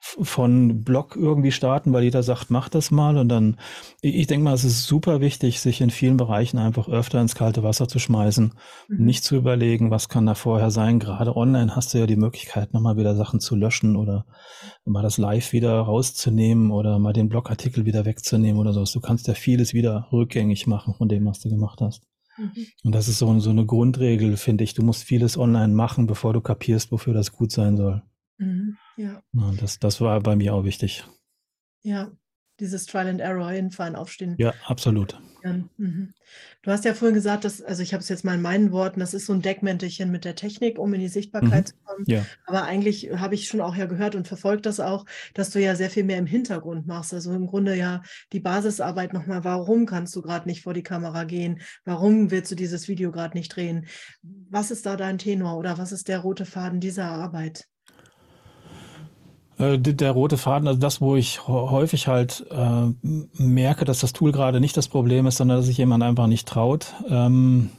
[0.00, 3.16] von Blog irgendwie starten, weil jeder sagt, mach das mal.
[3.16, 3.56] Und dann,
[4.00, 7.62] ich denke mal, es ist super wichtig, sich in vielen Bereichen einfach öfter ins kalte
[7.62, 8.54] Wasser zu schmeißen,
[8.88, 9.04] mhm.
[9.04, 11.00] nicht zu überlegen, was kann da vorher sein.
[11.00, 14.24] Gerade online hast du ja die Möglichkeit, nochmal wieder Sachen zu löschen oder
[14.84, 18.84] mal das Live wieder rauszunehmen oder mal den Blogartikel wieder wegzunehmen oder so.
[18.84, 22.04] Du kannst ja vieles wieder rückgängig machen von dem, was du gemacht hast.
[22.38, 22.66] Mhm.
[22.84, 24.74] Und das ist so, so eine Grundregel, finde ich.
[24.74, 28.02] Du musst vieles online machen, bevor du kapierst, wofür das gut sein soll.
[28.38, 28.76] Mhm.
[28.98, 29.22] Ja.
[29.60, 31.04] das, das war bei mir auch wichtig.
[31.82, 32.10] Ja,
[32.60, 34.34] dieses Trial and Error, hinfahren, aufstehen.
[34.38, 35.18] Ja, absolut.
[35.76, 36.12] Mhm.
[36.62, 39.00] Du hast ja vorhin gesagt, dass, also ich habe es jetzt mal in meinen Worten,
[39.00, 41.66] das ist so ein Deckmäntelchen mit der Technik, um in die Sichtbarkeit mhm.
[41.66, 42.04] zu kommen.
[42.06, 42.26] Ja.
[42.46, 45.76] Aber eigentlich habe ich schon auch ja gehört und verfolgt das auch, dass du ja
[45.76, 47.14] sehr viel mehr im Hintergrund machst.
[47.14, 51.24] Also im Grunde ja die Basisarbeit nochmal, warum kannst du gerade nicht vor die Kamera
[51.24, 51.60] gehen?
[51.84, 53.86] Warum willst du dieses Video gerade nicht drehen?
[54.22, 57.68] Was ist da dein Tenor oder was ist der rote Faden dieser Arbeit?
[59.58, 62.92] Äh, der rote Faden, also das, wo ich häufig halt äh,
[63.42, 66.46] merke, dass das Tool gerade nicht das Problem ist, sondern dass sich jemand einfach nicht
[66.46, 66.94] traut.
[67.08, 67.70] Ähm,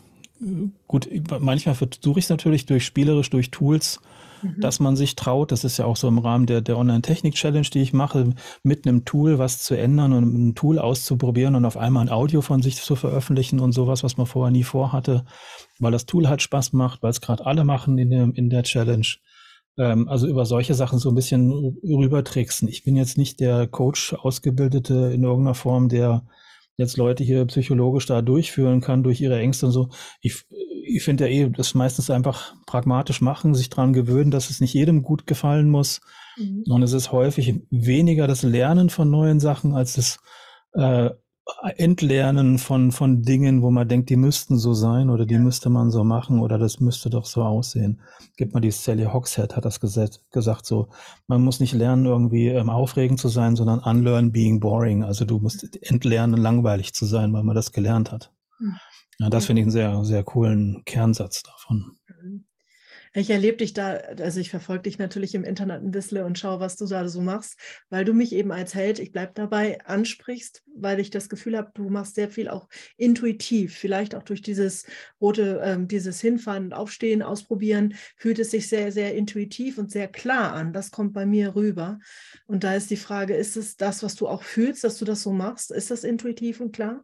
[0.88, 4.02] gut, manchmal versuche ich es natürlich durch spielerisch, durch Tools,
[4.42, 4.60] mhm.
[4.60, 5.52] dass man sich traut.
[5.52, 9.06] Das ist ja auch so im Rahmen der, der Online-Technik-Challenge, die ich mache, mit einem
[9.06, 12.76] Tool was zu ändern und ein Tool auszuprobieren und auf einmal ein Audio von sich
[12.76, 15.26] zu veröffentlichen und sowas, was man vorher nie vorhatte,
[15.80, 18.64] weil das Tool halt Spaß macht, weil es gerade alle machen in der, in der
[18.64, 19.08] Challenge.
[19.80, 21.50] Ähm, also über solche Sachen so ein bisschen
[21.84, 22.68] rübertricksen.
[22.68, 26.28] Ich bin jetzt nicht der Coach Ausgebildete in irgendeiner Form, der
[26.76, 29.90] jetzt Leute hier psychologisch da durchführen kann durch ihre Ängste und so.
[30.22, 30.46] Ich,
[30.86, 34.74] ich finde ja eh, das meistens einfach pragmatisch machen, sich dran gewöhnen, dass es nicht
[34.74, 36.02] jedem gut gefallen muss.
[36.38, 36.64] Mhm.
[36.70, 40.20] Und es ist häufig weniger das Lernen von neuen Sachen als das
[40.74, 41.12] äh,
[41.78, 45.40] Entlernen von, von Dingen, wo man denkt, die müssten so sein oder die ja.
[45.40, 48.02] müsste man so machen oder das müsste doch so aussehen.
[48.38, 50.90] Gibt mal die Sally Hogshead hat das gesagt, gesagt so,
[51.28, 55.04] man muss nicht lernen, irgendwie ähm, aufregend zu sein, sondern unlearn being boring.
[55.04, 58.32] Also du musst entlernen, langweilig zu sein, weil man das gelernt hat.
[58.58, 58.76] Hm.
[59.20, 61.99] Ja, das finde ich einen sehr, sehr coolen Kernsatz davon.
[63.14, 66.60] Ich erlebe dich da, also ich verfolge dich natürlich im Internet ein bisschen und schaue,
[66.60, 67.58] was du da so machst,
[67.90, 71.72] weil du mich eben als Held, ich bleibe dabei, ansprichst, weil ich das Gefühl habe,
[71.74, 72.68] du machst sehr viel auch
[72.98, 74.86] intuitiv, vielleicht auch durch dieses
[75.20, 80.08] rote, äh, dieses Hinfahren und Aufstehen, Ausprobieren, fühlt es sich sehr, sehr intuitiv und sehr
[80.08, 80.74] klar an.
[80.74, 82.00] Das kommt bei mir rüber.
[82.46, 85.24] Und da ist die Frage, ist es das, was du auch fühlst, dass du das
[85.24, 85.72] so machst?
[85.72, 87.04] Ist das intuitiv und klar?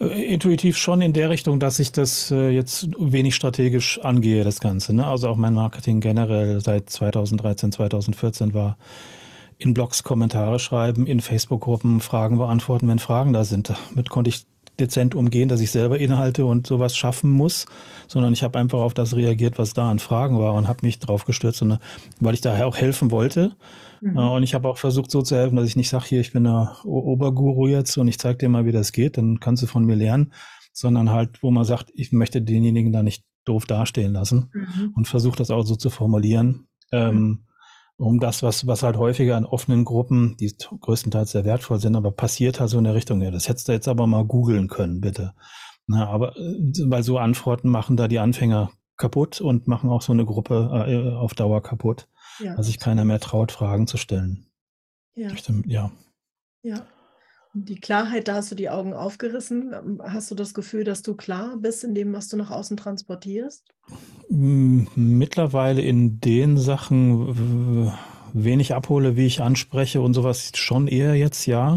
[0.00, 4.60] Äh, intuitiv schon in der Richtung, dass ich das äh, jetzt wenig strategisch angehe, das
[4.60, 4.94] Ganze.
[4.94, 5.06] Ne?
[5.06, 8.78] Also auch mein Marketing generell seit 2013, 2014 war
[9.58, 13.72] in Blogs Kommentare schreiben, in Facebook-Gruppen Fragen beantworten, wenn Fragen da sind.
[13.90, 14.46] Damit konnte ich
[14.78, 17.66] dezent umgehen, dass ich selber Inhalte und sowas schaffen muss,
[18.08, 20.98] sondern ich habe einfach auf das reagiert, was da an Fragen war und habe mich
[20.98, 21.62] drauf gestürzt,
[22.20, 23.52] weil ich daher auch helfen wollte.
[24.00, 24.16] Mhm.
[24.16, 26.32] Äh, und ich habe auch versucht, so zu helfen, dass ich nicht sage, hier, ich
[26.32, 29.66] bin der Oberguru jetzt und ich zeige dir mal, wie das geht, dann kannst du
[29.66, 30.32] von mir lernen,
[30.72, 34.92] sondern halt, wo man sagt, ich möchte denjenigen da nicht doof dastehen lassen mhm.
[34.94, 36.68] und versuche das auch so zu formulieren.
[36.92, 37.38] Ähm, mhm
[38.00, 42.10] um das, was, was halt häufiger an offenen Gruppen, die größtenteils sehr wertvoll sind, aber
[42.10, 45.00] passiert halt so in der Richtung, ja, das hättest du jetzt aber mal googeln können,
[45.00, 45.34] bitte.
[45.86, 50.12] Na, aber äh, weil so Antworten machen da die Anfänger kaputt und machen auch so
[50.12, 52.08] eine Gruppe äh, auf Dauer kaputt,
[52.42, 52.56] ja.
[52.56, 54.46] dass sich keiner mehr traut, Fragen zu stellen.
[55.14, 55.36] Ja.
[55.36, 55.90] Stimmt, ja.
[56.62, 56.86] Ja.
[57.52, 59.98] Die Klarheit, da hast du die Augen aufgerissen.
[60.04, 63.64] Hast du das Gefühl, dass du klar bist in dem, was du nach außen transportierst?
[64.28, 67.92] Mittlerweile in den Sachen
[68.32, 71.76] wenig abhole, wie ich anspreche und sowas schon eher jetzt, ja.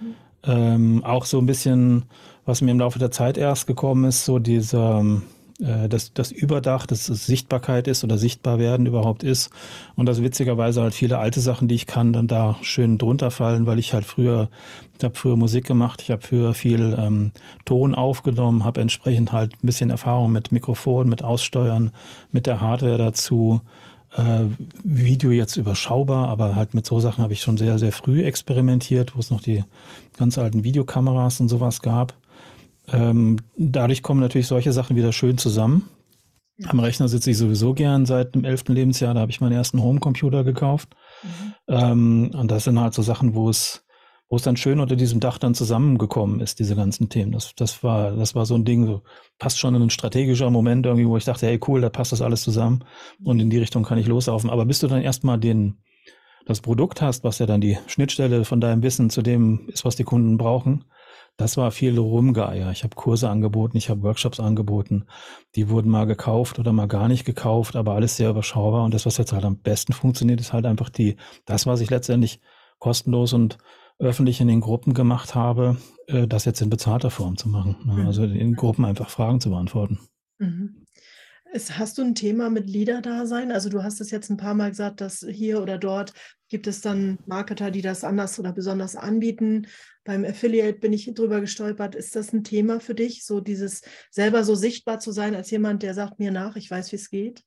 [0.00, 0.14] Mhm.
[0.44, 2.06] Ähm, auch so ein bisschen,
[2.46, 5.20] was mir im Laufe der Zeit erst gekommen ist, so dieser äh,
[5.58, 9.50] das, das Überdach, dass es Sichtbarkeit ist oder sichtbar werden überhaupt ist.
[9.94, 13.66] Und dass witzigerweise halt viele alte Sachen, die ich kann, dann da schön drunter fallen,
[13.66, 14.48] weil ich halt früher,
[14.98, 17.32] ich habe früher Musik gemacht, ich habe früher viel ähm,
[17.64, 21.92] Ton aufgenommen, habe entsprechend halt ein bisschen Erfahrung mit Mikrofon, mit Aussteuern,
[22.30, 23.60] mit der Hardware dazu.
[24.16, 24.44] Äh,
[24.84, 29.16] Video jetzt überschaubar, aber halt mit so Sachen habe ich schon sehr, sehr früh experimentiert,
[29.16, 29.64] wo es noch die
[30.18, 32.14] ganz alten Videokameras und sowas gab.
[32.88, 35.88] Ähm, dadurch kommen natürlich solche Sachen wieder schön zusammen.
[36.58, 36.70] Ja.
[36.70, 39.14] Am Rechner sitze ich sowieso gern seit dem elften Lebensjahr.
[39.14, 40.94] Da habe ich meinen ersten Homecomputer gekauft.
[41.22, 41.54] Mhm.
[41.68, 43.84] Ähm, und das sind halt so Sachen, wo es,
[44.28, 47.32] wo es dann schön unter diesem Dach dann zusammengekommen ist, diese ganzen Themen.
[47.32, 49.02] Das, das war, das war so ein Ding, so
[49.38, 52.42] passt schon ein strategischer Moment irgendwie, wo ich dachte, hey cool, da passt das alles
[52.42, 52.84] zusammen
[53.22, 54.50] und in die Richtung kann ich loslaufen.
[54.50, 55.78] Aber bis du dann erstmal den,
[56.46, 59.96] das Produkt hast, was ja dann die Schnittstelle von deinem Wissen zu dem ist, was
[59.96, 60.84] die Kunden brauchen,
[61.36, 62.70] das war viel Rumgeier.
[62.70, 65.06] Ich habe Kurse angeboten, ich habe Workshops angeboten.
[65.54, 68.84] Die wurden mal gekauft oder mal gar nicht gekauft, aber alles sehr überschaubar.
[68.84, 71.90] Und das, was jetzt halt am besten funktioniert, ist halt einfach die, das, was ich
[71.90, 72.40] letztendlich
[72.78, 73.58] kostenlos und
[73.98, 77.76] öffentlich in den Gruppen gemacht habe, äh, das jetzt in bezahlter Form zu machen.
[77.84, 77.94] Ne?
[77.94, 78.06] Mhm.
[78.06, 80.00] Also in Gruppen einfach Fragen zu beantworten.
[80.38, 80.84] Mhm.
[81.54, 83.52] Hast du ein Thema mit Leader-Dasein?
[83.52, 86.14] Also du hast es jetzt ein paar Mal gesagt, dass hier oder dort
[86.48, 89.66] gibt es dann Marketer, die das anders oder besonders anbieten.
[90.04, 91.94] Beim Affiliate bin ich drüber gestolpert.
[91.94, 95.82] Ist das ein Thema für dich, so dieses selber so sichtbar zu sein als jemand,
[95.82, 97.44] der sagt mir nach, ich weiß, wie es geht?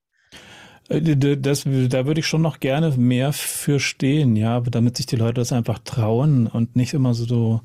[0.90, 5.18] Äh, das, da würde ich schon noch gerne mehr für stehen, ja, damit sich die
[5.18, 7.62] Leute das einfach trauen und nicht immer so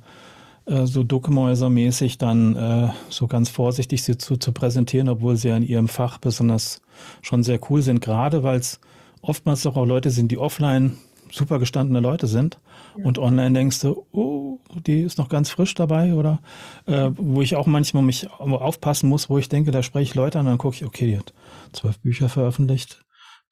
[0.66, 5.56] äh, so Duckmäusermäßig dann äh, so ganz vorsichtig sie zu, zu präsentieren, obwohl sie ja
[5.56, 6.80] in ihrem Fach besonders
[7.22, 8.80] schon sehr cool sind, gerade weil es
[9.22, 10.96] oftmals doch auch Leute sind, die offline
[11.32, 12.60] super gestandene Leute sind
[12.96, 13.04] ja.
[13.04, 16.40] und online denkst du, oh, die ist noch ganz frisch dabei oder
[16.86, 20.38] äh, wo ich auch manchmal mich aufpassen muss, wo ich denke, da spreche ich Leute
[20.38, 21.32] an, dann gucke ich, okay, die hat
[21.72, 23.04] zwölf Bücher veröffentlicht,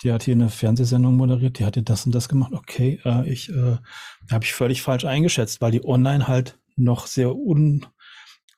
[0.03, 3.29] die hat hier eine Fernsehsendung moderiert, die hat hier das und das gemacht, okay, äh,
[3.29, 3.77] ich äh,
[4.31, 7.87] habe ich völlig falsch eingeschätzt, weil die online halt noch sehr un,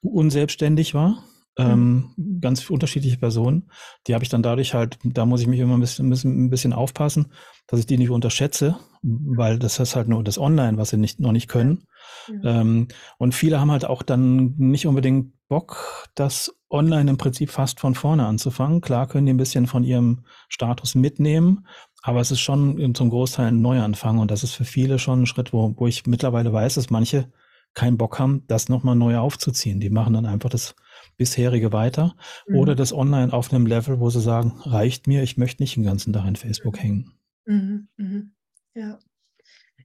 [0.02, 1.24] unselbstständig war.
[1.60, 2.40] Ähm, mhm.
[2.40, 3.70] ganz unterschiedliche Personen.
[4.06, 6.46] Die habe ich dann dadurch halt, da muss ich mich immer ein bisschen, ein bisschen,
[6.46, 7.32] ein bisschen aufpassen,
[7.66, 11.20] dass ich die nicht unterschätze, weil das ist halt nur das Online, was sie nicht,
[11.20, 11.84] noch nicht können.
[12.28, 12.60] Ja.
[12.60, 17.80] Ähm, und viele haben halt auch dann nicht unbedingt Bock, das online im Prinzip fast
[17.80, 18.80] von vorne anzufangen.
[18.80, 21.66] Klar können die ein bisschen von ihrem Status mitnehmen,
[22.02, 25.26] aber es ist schon zum Großteil ein Neuanfang und das ist für viele schon ein
[25.26, 27.30] Schritt, wo, wo ich mittlerweile weiß, dass manche
[27.74, 29.80] keinen Bock haben, das nochmal neu aufzuziehen.
[29.80, 30.74] Die machen dann einfach das
[31.20, 32.16] bisherige weiter
[32.48, 32.56] mhm.
[32.56, 35.84] oder das online auf einem Level, wo sie sagen, reicht mir, ich möchte nicht den
[35.84, 37.12] ganzen Tag in Facebook hängen.
[37.44, 37.88] Mhm.
[37.98, 38.32] Mhm.
[38.74, 38.98] Ja.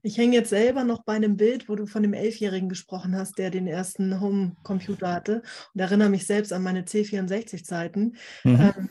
[0.02, 3.36] Ich hänge jetzt selber noch bei einem Bild, wo du von dem Elfjährigen gesprochen hast,
[3.36, 5.42] der den ersten Home-Computer hatte
[5.74, 8.16] und erinnere mich selbst an meine C64-Zeiten.
[8.44, 8.60] Mhm.
[8.60, 8.90] Ähm,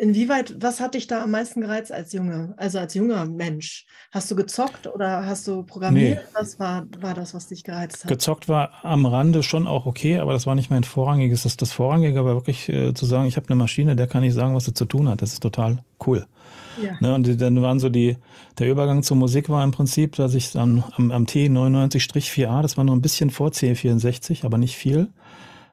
[0.00, 3.84] Inwieweit, was hat dich da am meisten gereizt als Junge, also als junger Mensch?
[4.10, 6.20] Hast du gezockt oder hast du programmiert?
[6.20, 6.30] Nee.
[6.32, 8.08] Was war, war das, was dich gereizt hat?
[8.08, 11.42] Gezockt war am Rande schon auch okay, aber das war nicht mein vorrangiges.
[11.42, 14.32] Das, das Vorrangige war wirklich äh, zu sagen, ich habe eine Maschine, der kann ich
[14.32, 15.20] sagen, was sie zu tun hat.
[15.20, 16.26] Das ist total cool.
[16.82, 16.96] Ja.
[17.00, 18.16] Ne, und dann waren so die,
[18.58, 22.84] der Übergang zur Musik war im Prinzip, dass ich am, am, am T99-4a, das war
[22.84, 25.08] nur ein bisschen vor C64, aber nicht viel.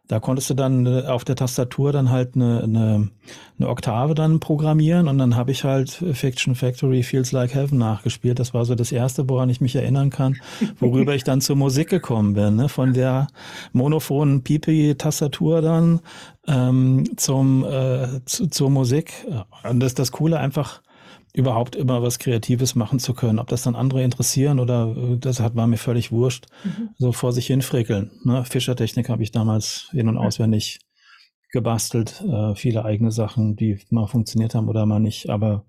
[0.08, 3.10] Da konntest du dann äh, auf der Tastatur dann halt eine, eine,
[3.60, 8.40] eine Oktave dann programmieren und dann habe ich halt Fiction Factory Feels Like Heaven nachgespielt.
[8.40, 10.38] Das war so das erste, woran ich mich erinnern kann,
[10.80, 12.56] worüber ich dann zur Musik gekommen bin.
[12.56, 12.70] Ne?
[12.70, 13.28] Von der
[13.74, 16.00] monophonen Pipi-Tastatur dann
[16.48, 19.28] ähm, zum, äh, zu, zur Musik.
[19.70, 20.82] Und das ist das Coole einfach,
[21.34, 23.40] überhaupt immer was Kreatives machen zu können.
[23.40, 26.48] Ob das dann andere interessieren oder äh, das hat, war mir völlig wurscht.
[26.64, 26.90] Mhm.
[26.98, 28.12] So vor sich hin frickeln.
[28.24, 28.44] Ne?
[28.46, 30.80] Fischertechnik habe ich damals in- und auswendig
[31.52, 32.24] gebastelt.
[32.28, 35.30] Äh, viele eigene Sachen, die mal funktioniert haben oder mal nicht.
[35.30, 35.66] Aber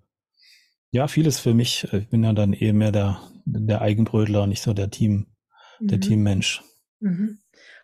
[0.91, 1.87] ja, vieles für mich.
[1.93, 5.27] Ich bin ja dann eher mehr der, der Eigenbrötler und nicht so der Team,
[5.81, 5.89] mhm.
[5.89, 6.63] der Teammensch.
[7.01, 7.39] Mhm.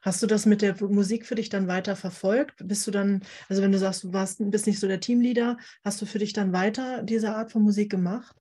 [0.04, 2.56] Hast du das mit der Musik für dich dann weiter verfolgt?
[2.68, 6.02] Bist du dann, also wenn du sagst, du warst, bist nicht so der Teamleader, hast
[6.02, 8.36] du für dich dann weiter diese Art von Musik gemacht?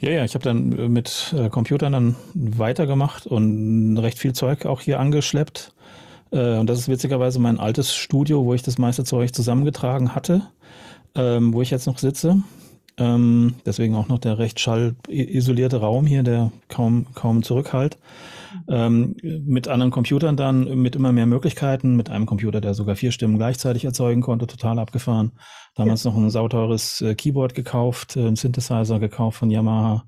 [0.00, 4.66] Ja, ja, ich habe dann äh, mit äh, Computern dann weitergemacht und recht viel Zeug
[4.66, 5.74] auch hier angeschleppt.
[6.32, 10.42] Äh, und das ist witzigerweise mein altes Studio, wo ich das meiste Zeug zusammengetragen hatte,
[11.14, 12.42] ähm, wo ich jetzt noch sitze.
[12.96, 17.96] Ähm, deswegen auch noch der recht schallisolierte Raum hier, der kaum, kaum zurückhalt.
[18.68, 23.12] Ähm, mit anderen Computern dann, mit immer mehr Möglichkeiten, mit einem Computer, der sogar vier
[23.12, 25.32] Stimmen gleichzeitig erzeugen konnte, total abgefahren.
[25.74, 26.10] Damals ja.
[26.10, 30.04] noch ein sauteures äh, Keyboard gekauft, äh, ein Synthesizer gekauft von Yamaha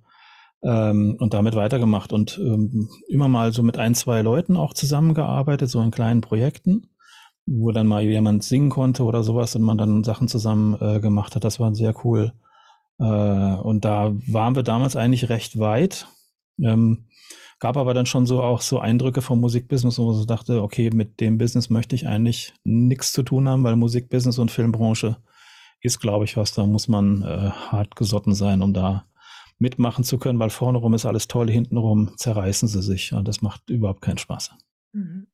[0.62, 5.70] ähm, und damit weitergemacht und ähm, immer mal so mit ein, zwei Leuten auch zusammengearbeitet,
[5.70, 6.87] so in kleinen Projekten
[7.46, 11.35] wo dann mal jemand singen konnte oder sowas und man dann Sachen zusammen äh, gemacht
[11.35, 11.44] hat.
[11.44, 12.33] Das war sehr cool.
[12.98, 16.07] Äh, und da waren wir damals eigentlich recht weit.
[16.62, 17.07] Ähm,
[17.61, 21.20] gab aber dann schon so auch so Eindrücke vom Musikbusiness, wo ich dachte, okay, mit
[21.20, 25.18] dem Business möchte ich eigentlich nichts zu tun haben, weil Musikbusiness und Filmbranche
[25.83, 29.07] ist, glaube ich, was, da muss man äh, hart gesotten sein, um da
[29.59, 33.42] mitmachen zu können, weil vorne rum ist alles toll, hintenrum zerreißen sie sich und das
[33.42, 34.53] macht überhaupt keinen Spaß.
[34.92, 35.27] Mhm.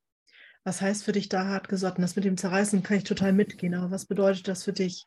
[0.64, 2.02] Was heißt für dich da hart gesotten?
[2.02, 5.06] Das mit dem Zerreißen kann ich total mitgehen, aber was bedeutet das für dich?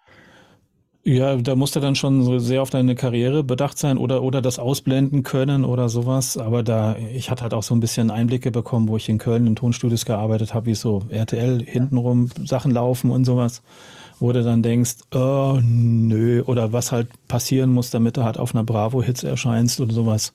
[1.06, 4.42] Ja, da musst du dann schon so sehr auf deine Karriere bedacht sein oder, oder
[4.42, 6.38] das ausblenden können oder sowas.
[6.38, 9.48] Aber da, ich hatte halt auch so ein bisschen Einblicke bekommen, wo ich in Köln
[9.48, 13.62] in Tonstudios gearbeitet habe, wie so RTL hintenrum Sachen laufen und sowas,
[14.20, 18.54] wo du dann denkst, oh, nö, oder was halt passieren muss, damit du halt auf
[18.54, 20.34] einer Bravo-Hits erscheinst oder sowas,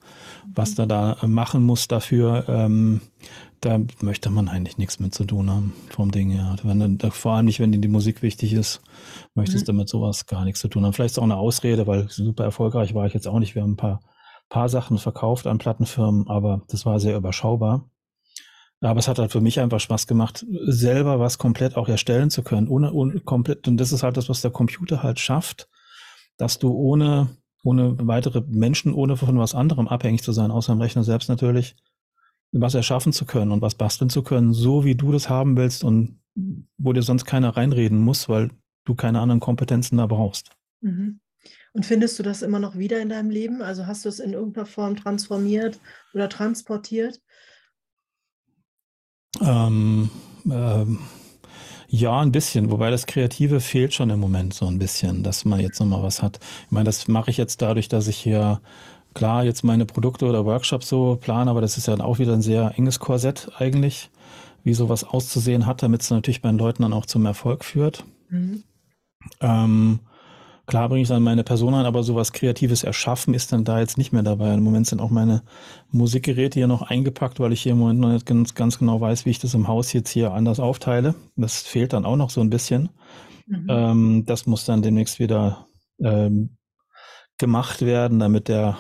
[0.55, 2.47] was du da machen musst dafür.
[2.49, 3.03] Ähm,
[3.65, 6.57] da möchte man eigentlich nichts mit zu tun haben vom Ding her.
[6.63, 8.83] Wenn, vor allem nicht, wenn dir die Musik wichtig ist,
[9.35, 9.73] möchtest mhm.
[9.73, 10.93] du mit sowas gar nichts zu tun haben.
[10.93, 13.55] Vielleicht ist auch eine Ausrede, weil super erfolgreich war ich jetzt auch nicht.
[13.55, 14.03] Wir haben ein paar,
[14.51, 17.89] paar Sachen verkauft an Plattenfirmen, aber das war sehr überschaubar.
[18.81, 22.43] Aber es hat halt für mich einfach Spaß gemacht, selber was komplett auch erstellen zu
[22.43, 23.67] können, ohne, ohne komplett.
[23.67, 25.71] Und das ist halt das, was der Computer halt schafft,
[26.37, 27.29] dass du ohne,
[27.63, 31.77] ohne weitere Menschen, ohne von was anderem abhängig zu sein, außer dem Rechner selbst natürlich,
[32.61, 35.85] was erschaffen zu können und was basteln zu können, so wie du das haben willst
[35.85, 36.19] und
[36.79, 38.51] wo dir sonst keiner reinreden muss, weil
[38.85, 40.51] du keine anderen Kompetenzen da brauchst.
[40.81, 41.21] Mhm.
[41.73, 43.61] Und findest du das immer noch wieder in deinem Leben?
[43.61, 45.81] Also hast du es in irgendeiner Form transformiert
[46.15, 47.21] oder transportiert?
[49.41, 50.09] Ähm,
[50.49, 51.01] ähm,
[51.89, 55.61] ja, ein bisschen, wobei das Kreative fehlt schon im Moment so ein bisschen, dass man
[55.61, 56.39] jetzt nochmal was hat.
[56.67, 58.61] Ich meine, das mache ich jetzt dadurch, dass ich hier
[59.15, 62.43] klar jetzt meine Produkte oder Workshops so plane, aber das ist ja auch wieder ein
[62.43, 64.11] sehr enges Korsett eigentlich,
[64.65, 68.05] wie sowas auszusehen hat, damit es natürlich bei den Leuten dann auch zum Erfolg führt.
[68.29, 68.65] Mhm.
[69.41, 70.01] Ähm,
[70.67, 73.99] klar bringe ich dann meine Person ein, aber sowas Kreatives erschaffen ist dann da jetzt
[73.99, 74.55] nicht mehr dabei.
[74.55, 75.43] Im Moment sind auch meine
[75.91, 79.27] Musikgeräte hier noch eingepackt, weil ich hier im Moment noch nicht ganz, ganz genau weiß,
[79.27, 81.15] wie ich das im Haus jetzt hier anders aufteile.
[81.37, 82.91] Das fehlt dann auch noch so ein bisschen.
[83.47, 83.67] Mhm.
[83.69, 85.67] Ähm, das muss dann demnächst wieder
[86.01, 86.57] ähm,
[87.39, 88.79] gemacht werden, damit der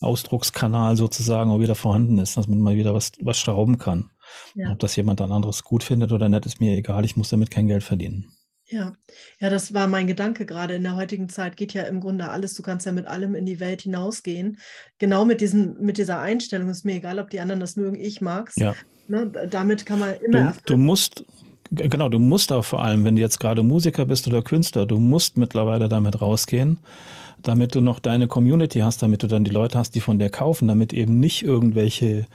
[0.00, 4.10] Ausdruckskanal sozusagen auch wieder vorhanden ist, dass man mal wieder was, was schrauben kann.
[4.54, 4.72] Ja.
[4.72, 7.04] Ob das jemand dann anderes gut findet oder nicht, ist mir egal.
[7.04, 8.26] Ich muss damit kein Geld verdienen.
[8.68, 8.94] Ja,
[9.38, 10.74] ja, das war mein Gedanke gerade.
[10.74, 12.54] In der heutigen Zeit geht ja im Grunde alles.
[12.54, 14.58] Du kannst ja mit allem in die Welt hinausgehen.
[14.98, 18.20] Genau mit, diesen, mit dieser Einstellung ist mir egal, ob die anderen das mögen, ich
[18.20, 18.56] mag's.
[18.56, 18.74] Ja.
[19.06, 20.52] Ne, damit kann man immer.
[20.64, 21.24] Du, du musst,
[21.70, 24.98] genau, du musst auch vor allem, wenn du jetzt gerade Musiker bist oder Künstler, du
[24.98, 26.78] musst mittlerweile damit rausgehen
[27.42, 30.30] damit du noch deine Community hast, damit du dann die Leute hast, die von dir
[30.30, 32.26] kaufen, damit eben nicht irgendwelche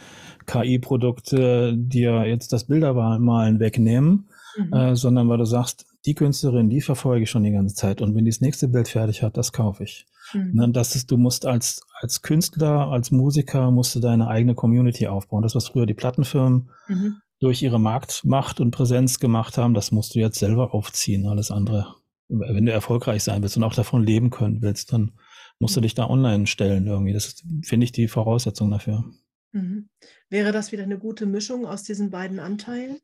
[0.46, 4.74] KI-Produkte dir jetzt das Bildermalen wegnehmen, mhm.
[4.74, 8.16] äh, sondern weil du sagst, die Künstlerin, die verfolge ich schon die ganze Zeit und
[8.16, 10.08] wenn die das nächste Bild fertig hat, das kaufe ich.
[10.34, 10.52] Mhm.
[10.54, 15.08] Ne, das ist, du musst als, als Künstler, als Musiker, musst du deine eigene Community
[15.08, 15.44] aufbauen.
[15.44, 17.18] Das, was früher die Plattenfirmen mhm.
[17.40, 21.28] durch ihre Marktmacht und Präsenz gemacht haben, das musst du jetzt selber aufziehen.
[21.28, 21.96] Alles andere
[22.32, 25.12] wenn du erfolgreich sein willst und auch davon leben können willst, dann
[25.60, 27.13] musst du dich da online stellen irgendwie.
[27.13, 29.04] Das finde ich die Voraussetzung dafür.
[29.52, 29.89] Mhm.
[30.30, 32.98] Wäre das wieder eine gute Mischung aus diesen beiden Anteilen?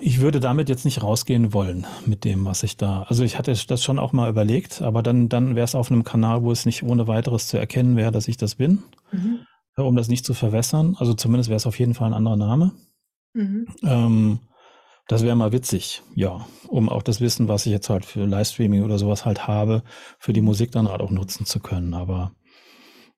[0.00, 3.04] Ich würde damit jetzt nicht rausgehen wollen mit dem, was ich da.
[3.04, 6.04] Also ich hatte das schon auch mal überlegt, aber dann, dann wäre es auf einem
[6.04, 9.38] Kanal, wo es nicht ohne weiteres zu erkennen wäre, dass ich das bin, mhm.
[9.76, 10.96] um das nicht zu verwässern.
[10.98, 12.72] Also zumindest wäre es auf jeden Fall ein anderer Name.
[13.32, 13.66] Mhm.
[13.84, 14.40] Ähm,
[15.08, 18.84] Das wäre mal witzig, ja, um auch das Wissen, was ich jetzt halt für Livestreaming
[18.84, 19.82] oder sowas halt habe,
[20.18, 21.94] für die Musik dann halt auch nutzen zu können.
[21.94, 22.32] Aber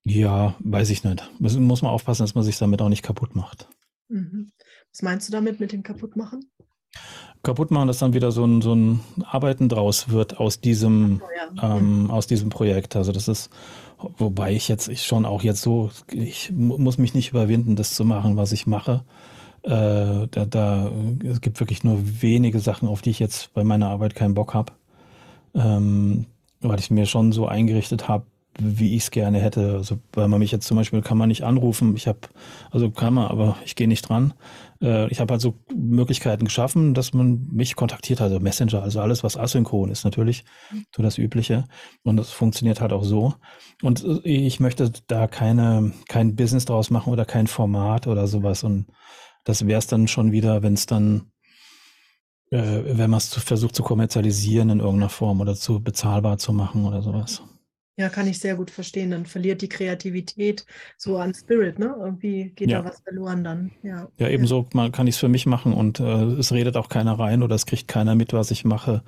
[0.05, 1.29] ja, weiß ich nicht.
[1.41, 3.69] Muss, muss man aufpassen, dass man sich damit auch nicht kaputt macht.
[4.09, 4.53] Mhm.
[4.93, 6.49] Was meinst du damit mit dem Kaputtmachen?
[7.43, 11.29] Kaputt machen, dass dann wieder so ein, so ein Arbeiten draus wird aus diesem, oh
[11.57, 11.77] ja.
[11.77, 12.95] ähm, aus diesem Projekt.
[12.95, 13.51] Also das ist,
[13.99, 18.05] wobei ich jetzt ich schon auch jetzt so, ich muss mich nicht überwinden, das zu
[18.05, 19.05] machen, was ich mache.
[19.63, 20.91] Äh, da, da,
[21.25, 24.55] es gibt wirklich nur wenige Sachen, auf die ich jetzt bei meiner Arbeit keinen Bock
[24.55, 24.73] habe.
[25.55, 26.27] Ähm,
[26.61, 28.27] weil ich mir schon so eingerichtet habe,
[28.59, 29.75] wie ich es gerne hätte.
[29.75, 31.95] Also, weil man mich jetzt zum Beispiel kann man nicht anrufen.
[31.97, 32.21] Ich habe,
[32.71, 34.35] also kann man, aber ich gehe nicht dran.
[34.83, 38.27] Äh, ich habe halt so Möglichkeiten geschaffen, dass man mich kontaktiert hat.
[38.27, 40.45] Also Messenger, also alles, was asynchron ist, natürlich
[40.95, 41.65] so das Übliche.
[42.03, 43.35] Und das funktioniert halt auch so.
[43.83, 48.65] Und äh, ich möchte da keine, kein Business draus machen oder kein Format oder sowas.
[48.65, 48.87] Und
[49.45, 51.31] das wäre es dann schon wieder, wenn es dann,
[52.51, 56.85] äh, wenn man es versucht zu kommerzialisieren in irgendeiner Form oder zu bezahlbar zu machen
[56.85, 57.43] oder sowas.
[58.01, 59.11] Ja, kann ich sehr gut verstehen.
[59.11, 60.65] Dann verliert die Kreativität
[60.97, 61.95] so an Spirit, ne?
[61.99, 62.81] Irgendwie geht ja.
[62.81, 63.73] da was verloren dann.
[63.83, 64.89] Ja, ja ebenso ja.
[64.89, 67.67] kann ich es für mich machen und äh, es redet auch keiner rein oder es
[67.67, 69.03] kriegt keiner mit, was ich mache.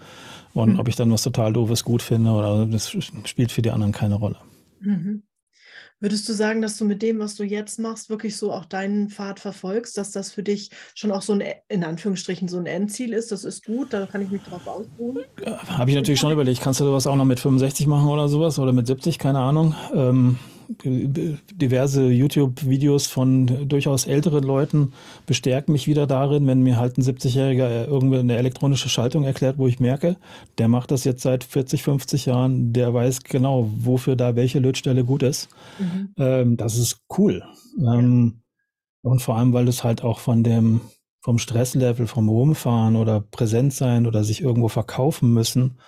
[0.52, 0.78] Und mhm.
[0.78, 2.90] ob ich dann was total doofes gut finde oder das
[3.24, 4.36] spielt für die anderen keine Rolle.
[4.80, 5.22] Mhm.
[6.02, 9.08] Würdest du sagen, dass du mit dem, was du jetzt machst, wirklich so auch deinen
[9.08, 13.12] Pfad verfolgst, dass das für dich schon auch so ein, in Anführungsstrichen, so ein Endziel
[13.12, 13.30] ist?
[13.30, 15.20] Das ist gut, da kann ich mich drauf ausruhen.
[15.68, 16.60] Habe ich natürlich schon überlegt.
[16.60, 19.20] Kannst du sowas auch noch mit 65 machen oder sowas oder mit 70?
[19.20, 19.76] Keine Ahnung.
[19.94, 20.40] Ähm,
[20.84, 24.92] diverse YouTube-Videos von durchaus älteren Leuten
[25.26, 29.66] bestärken mich wieder darin, wenn mir halt ein 70-Jähriger irgendwie eine elektronische Schaltung erklärt, wo
[29.68, 30.16] ich merke,
[30.58, 35.04] der macht das jetzt seit 40, 50 Jahren, der weiß genau, wofür da welche Lötstelle
[35.04, 35.48] gut ist.
[35.78, 36.14] Mhm.
[36.18, 37.42] Ähm, das ist cool.
[37.78, 38.42] Ähm,
[39.02, 40.80] Und vor allem, weil es halt auch von dem,
[41.20, 45.78] vom Stresslevel, vom Rumfahren oder präsent sein oder sich irgendwo verkaufen müssen,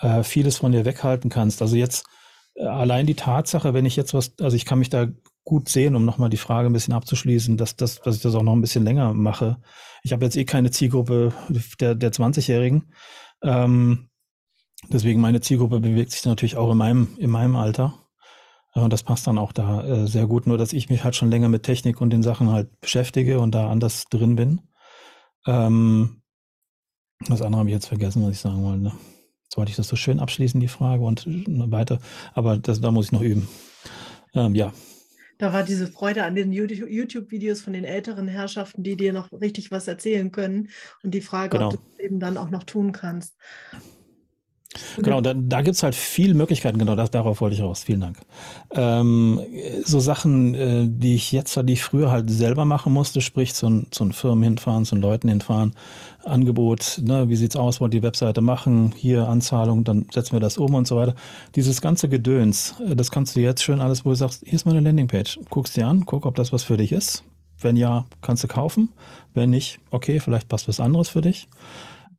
[0.00, 1.62] äh, vieles von dir weghalten kannst.
[1.62, 2.10] Also jetzt äh,
[2.58, 5.08] allein die Tatsache, wenn ich jetzt was, also ich kann mich da
[5.44, 8.42] gut sehen, um nochmal die Frage ein bisschen abzuschließen, dass, dass, dass ich das auch
[8.42, 9.58] noch ein bisschen länger mache.
[10.02, 11.32] Ich habe jetzt eh keine Zielgruppe
[11.80, 12.92] der, der 20-Jährigen.
[13.42, 14.08] Ähm,
[14.88, 17.94] deswegen meine Zielgruppe bewegt sich natürlich auch in meinem, in meinem Alter.
[18.74, 20.46] Äh, und das passt dann auch da äh, sehr gut.
[20.46, 23.54] Nur, dass ich mich halt schon länger mit Technik und den Sachen halt beschäftige und
[23.54, 24.62] da anders drin bin.
[25.46, 26.22] Ähm,
[27.20, 28.82] das andere habe ich jetzt vergessen, was ich sagen wollte.
[28.82, 28.92] Ne?
[29.56, 31.24] Wollte ich das so schön abschließen, die Frage, und
[31.70, 31.98] weiter.
[32.34, 33.48] Aber das, da muss ich noch üben.
[34.34, 34.72] Ähm, ja.
[35.38, 39.70] Da war diese Freude an den YouTube-Videos von den älteren Herrschaften, die dir noch richtig
[39.70, 40.70] was erzählen können.
[41.02, 41.68] Und die Frage, genau.
[41.68, 43.36] ob du das eben dann auch noch tun kannst.
[44.98, 47.82] Genau, da, da gibt es halt viele Möglichkeiten, genau, das, darauf wollte ich raus.
[47.84, 48.18] Vielen Dank.
[48.72, 49.40] Ähm,
[49.84, 53.86] so Sachen, äh, die ich jetzt, die ich früher halt selber machen musste, sprich zu,
[53.90, 55.74] zu Firmen hinfahren, zu Leuten hinfahren,
[56.24, 60.58] Angebot, ne, wie sieht's aus, wollt die Webseite machen, hier Anzahlung, dann setzen wir das
[60.58, 61.14] um und so weiter.
[61.54, 64.66] Dieses ganze Gedöns, äh, das kannst du jetzt schön alles, wo du sagst, hier ist
[64.66, 67.24] meine Landingpage, guckst dir an, guck, ob das was für dich ist.
[67.58, 68.90] Wenn ja, kannst du kaufen.
[69.32, 71.48] Wenn nicht, okay, vielleicht passt was anderes für dich.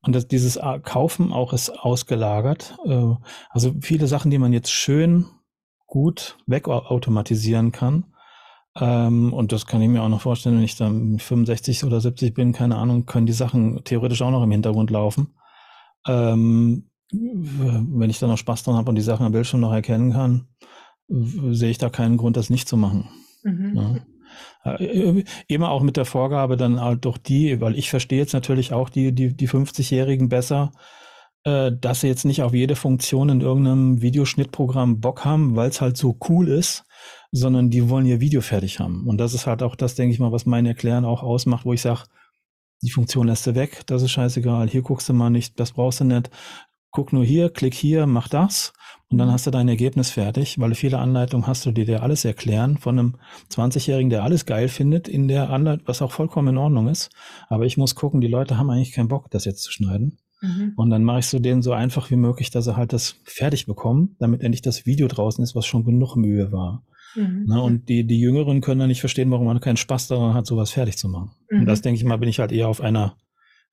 [0.01, 2.77] Und das, dieses Kaufen auch ist ausgelagert.
[2.85, 3.15] Äh,
[3.49, 5.25] also viele Sachen, die man jetzt schön
[5.85, 8.13] gut wegautomatisieren kann.
[8.79, 12.33] Ähm, und das kann ich mir auch noch vorstellen, wenn ich dann 65 oder 70
[12.33, 15.35] bin, keine Ahnung, können die Sachen theoretisch auch noch im Hintergrund laufen.
[16.05, 20.11] Ähm, wenn ich dann noch Spaß dran habe und die Sachen am Bildschirm noch erkennen
[20.11, 20.47] kann,
[21.07, 23.09] sehe ich da keinen Grund, das nicht zu machen.
[23.43, 23.75] Mhm.
[23.75, 23.95] Ja.
[24.63, 28.73] Äh, immer auch mit der Vorgabe dann halt doch die, weil ich verstehe jetzt natürlich
[28.73, 30.71] auch die, die, die 50-Jährigen besser,
[31.43, 35.81] äh, dass sie jetzt nicht auf jede Funktion in irgendeinem Videoschnittprogramm Bock haben, weil es
[35.81, 36.85] halt so cool ist,
[37.31, 39.07] sondern die wollen ihr Video fertig haben.
[39.07, 41.73] Und das ist halt auch das, denke ich mal, was mein Erklären auch ausmacht, wo
[41.73, 42.03] ich sage,
[42.81, 45.99] die Funktion lässt du weg, das ist scheißegal, hier guckst du mal nicht, das brauchst
[45.99, 46.29] du nicht.
[46.91, 48.73] Guck nur hier, klick hier, mach das.
[49.09, 52.25] Und dann hast du dein Ergebnis fertig, weil viele Anleitungen hast du, die dir alles
[52.25, 53.15] erklären von einem
[53.51, 57.09] 20-Jährigen, der alles geil findet in der Anleitung, was auch vollkommen in Ordnung ist.
[57.47, 60.17] Aber ich muss gucken, die Leute haben eigentlich keinen Bock, das jetzt zu schneiden.
[60.41, 60.73] Mhm.
[60.75, 63.65] Und dann mache ich so denen so einfach wie möglich, dass sie halt das fertig
[63.65, 66.83] bekommen, damit endlich das Video draußen ist, was schon genug Mühe war.
[67.15, 67.45] Mhm.
[67.47, 70.45] Na, und die, die Jüngeren können dann nicht verstehen, warum man keinen Spaß daran hat,
[70.45, 71.31] sowas fertig zu machen.
[71.49, 71.61] Mhm.
[71.61, 73.15] Und das denke ich mal, bin ich halt eher auf einer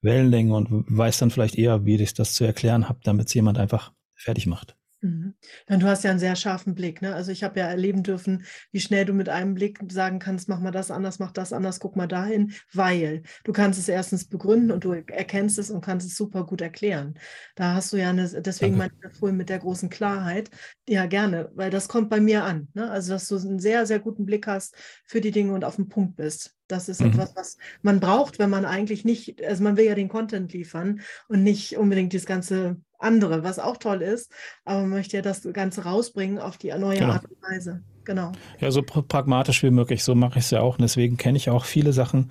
[0.01, 3.59] Wellenlänge und weiß dann vielleicht eher, wie ich das zu erklären habe, damit es jemand
[3.59, 4.77] einfach fertig macht.
[5.05, 5.35] Mhm.
[5.67, 7.03] Dann du hast ja einen sehr scharfen Blick.
[7.03, 7.15] Ne?
[7.15, 10.61] Also ich habe ja erleben dürfen, wie schnell du mit einem Blick sagen kannst, mach
[10.61, 14.73] mal das anders, mach das anders, guck mal dahin, weil du kannst es erstens begründen
[14.73, 17.19] und du erkennst es und kannst es super gut erklären.
[17.55, 20.49] Da hast du ja eine, deswegen meine ich vorhin mit der großen Klarheit,
[20.89, 22.69] ja gerne, weil das kommt bei mir an.
[22.73, 22.91] Ne?
[22.91, 24.75] Also dass du einen sehr, sehr guten Blick hast
[25.05, 26.57] für die Dinge und auf den Punkt bist.
[26.67, 27.09] Das ist mhm.
[27.09, 31.03] etwas, was man braucht, wenn man eigentlich nicht, also man will ja den Content liefern
[31.29, 34.33] und nicht unbedingt das ganze andere, was auch toll ist,
[34.65, 37.13] aber man möchte ja das Ganze rausbringen auf die neue genau.
[37.13, 37.83] Art und Weise.
[38.05, 38.33] Genau.
[38.61, 40.77] Ja, so pragmatisch wie möglich, so mache ich es ja auch.
[40.77, 42.31] Und deswegen kenne ich auch viele Sachen,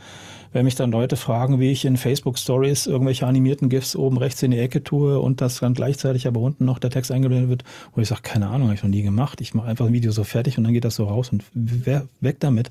[0.51, 4.43] wenn mich dann Leute fragen, wie ich in Facebook Stories irgendwelche animierten GIFs oben rechts
[4.43, 7.63] in die Ecke tue und das dann gleichzeitig aber unten noch der Text eingeblendet wird,
[7.95, 9.41] wo ich sage, keine Ahnung, habe ich noch nie gemacht.
[9.41, 12.39] Ich mache einfach ein Video so fertig und dann geht das so raus und weg
[12.39, 12.69] damit.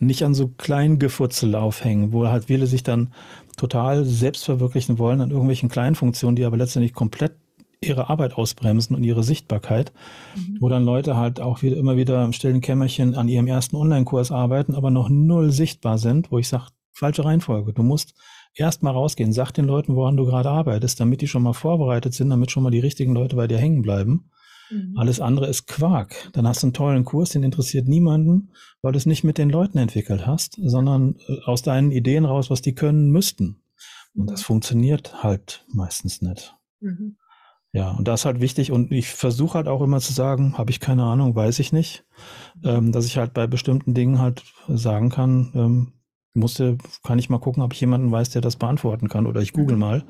[0.00, 3.12] Nicht an so kleinen Gefutzel aufhängen, wo halt viele sich dann
[3.58, 7.32] total selbst verwirklichen wollen an irgendwelchen kleinen Funktionen, die aber letztendlich komplett
[7.80, 9.92] ihre Arbeit ausbremsen und ihre Sichtbarkeit,
[10.34, 10.56] mhm.
[10.60, 14.32] wo dann Leute halt auch wieder immer wieder im stillen Kämmerchen an ihrem ersten Online-Kurs
[14.32, 17.72] arbeiten, aber noch null sichtbar sind, wo ich sage, falsche Reihenfolge.
[17.72, 18.14] Du musst
[18.54, 22.14] erst mal rausgehen, sag den Leuten, woran du gerade arbeitest, damit die schon mal vorbereitet
[22.14, 24.30] sind, damit schon mal die richtigen Leute bei dir hängen bleiben.
[24.70, 24.94] Mhm.
[24.96, 26.30] Alles andere ist Quark.
[26.32, 28.50] Dann hast du einen tollen Kurs, den interessiert niemanden,
[28.82, 32.50] weil du es nicht mit den Leuten entwickelt hast, sondern äh, aus deinen Ideen raus,
[32.50, 33.62] was die können müssten.
[34.14, 34.44] Und das mhm.
[34.44, 36.56] funktioniert halt meistens nicht.
[36.80, 37.16] Mhm.
[37.72, 40.70] Ja, und das ist halt wichtig und ich versuche halt auch immer zu sagen, habe
[40.70, 42.04] ich keine Ahnung, weiß ich nicht,
[42.64, 45.92] ähm, dass ich halt bei bestimmten Dingen halt sagen kann, ähm,
[46.38, 49.52] musste, kann ich mal gucken, ob ich jemanden weiß, der das beantworten kann oder ich
[49.52, 49.80] google mhm.
[49.80, 50.04] mal,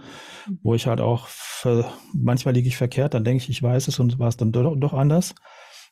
[0.63, 1.29] wo ich halt auch,
[2.13, 4.77] manchmal liege ich verkehrt, dann denke ich, ich weiß es und war es dann doch,
[4.77, 5.35] doch anders,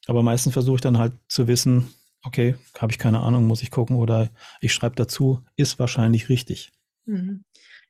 [0.06, 1.88] aber meistens versuche ich dann halt zu wissen,
[2.22, 4.30] okay, habe ich keine Ahnung, muss ich gucken oder
[4.60, 6.72] ich schreibe dazu, ist wahrscheinlich richtig.
[7.06, 7.44] Mhm.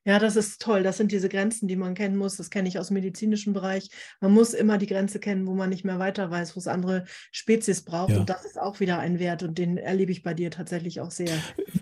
[0.07, 0.83] Ja, das ist toll.
[0.83, 2.37] Das sind diese Grenzen, die man kennen muss.
[2.37, 3.89] Das kenne ich aus dem medizinischen Bereich.
[4.21, 7.03] Man muss immer die Grenze kennen, wo man nicht mehr weiter weiß, wo es andere
[7.33, 8.11] Spezies braucht.
[8.11, 8.21] Ja.
[8.21, 11.11] Und das ist auch wieder ein Wert und den erlebe ich bei dir tatsächlich auch
[11.11, 11.33] sehr.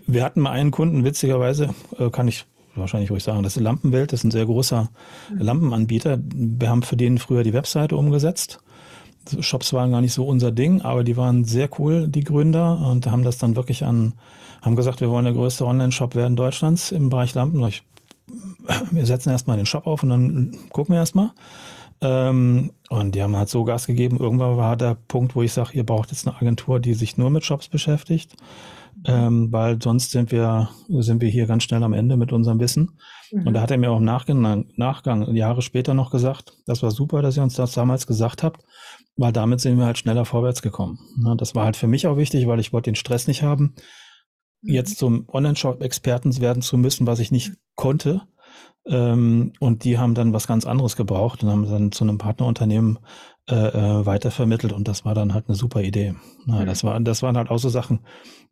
[0.08, 4.12] Wir hatten mal einen Kunden, witzigerweise, äh, kann ich wahrscheinlich ruhig sagen, das ist Lampenwelt,
[4.12, 4.90] das ist ein sehr großer
[5.30, 5.38] mhm.
[5.38, 6.18] Lampenanbieter.
[6.20, 8.58] Wir haben für den früher die Webseite umgesetzt.
[9.38, 13.06] Shops waren gar nicht so unser Ding, aber die waren sehr cool, die Gründer, und
[13.06, 14.14] haben das dann wirklich an,
[14.62, 17.64] haben gesagt, wir wollen der größte Online-Shop werden Deutschlands im Bereich Lampen.
[17.68, 17.84] Ich
[18.90, 21.30] wir setzen erstmal den Shop auf und dann gucken wir erstmal.
[22.00, 24.18] Ähm, und die haben halt so Gas gegeben.
[24.18, 27.30] Irgendwann war der Punkt, wo ich sage, ihr braucht jetzt eine Agentur, die sich nur
[27.30, 28.36] mit Shops beschäftigt,
[29.06, 32.98] ähm, weil sonst sind wir, sind wir hier ganz schnell am Ende mit unserem Wissen.
[33.32, 33.46] Mhm.
[33.46, 36.90] Und da hat er mir auch im Nachgang, Nachgang, Jahre später noch gesagt, das war
[36.90, 38.62] super, dass ihr uns das damals gesagt habt,
[39.16, 40.98] weil damit sind wir halt schneller vorwärts gekommen.
[41.38, 43.74] das war halt für mich auch wichtig, weil ich wollte den Stress nicht haben
[44.62, 44.96] jetzt mhm.
[44.96, 48.22] zum Online-Shop-Experten werden zu müssen, was ich nicht konnte.
[48.88, 52.98] Ähm, und die haben dann was ganz anderes gebraucht und haben dann zu einem Partnerunternehmen
[53.48, 56.14] äh, äh, weitervermittelt und das war dann halt eine super Idee.
[56.46, 56.66] Na, mhm.
[56.66, 58.00] das, war, das waren halt auch so Sachen,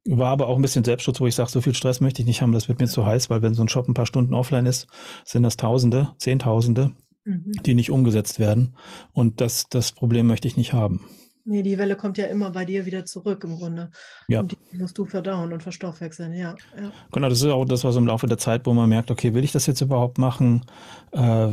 [0.05, 2.43] war aber auch ein bisschen Selbstschutz, wo ich sage, so viel Stress möchte ich nicht
[2.43, 4.67] haben, das wird mir zu heiß, weil wenn so ein Shop ein paar Stunden offline
[4.67, 4.89] ist,
[5.25, 6.93] sind das Tausende, Zehntausende,
[7.25, 7.53] mhm.
[7.65, 8.77] die nicht umgesetzt werden.
[9.13, 11.05] Und das, das Problem möchte ich nicht haben.
[11.47, 13.91] Nee, die Welle kommt ja immer bei dir wieder zurück im Grunde.
[14.29, 14.41] Ja.
[14.41, 16.91] Und die musst du verdauen und verstoffwechseln, ja, ja.
[17.13, 19.45] Genau, das ist auch das, was im Laufe der Zeit, wo man merkt, okay, will
[19.45, 20.65] ich das jetzt überhaupt machen?
[21.13, 21.49] Äh,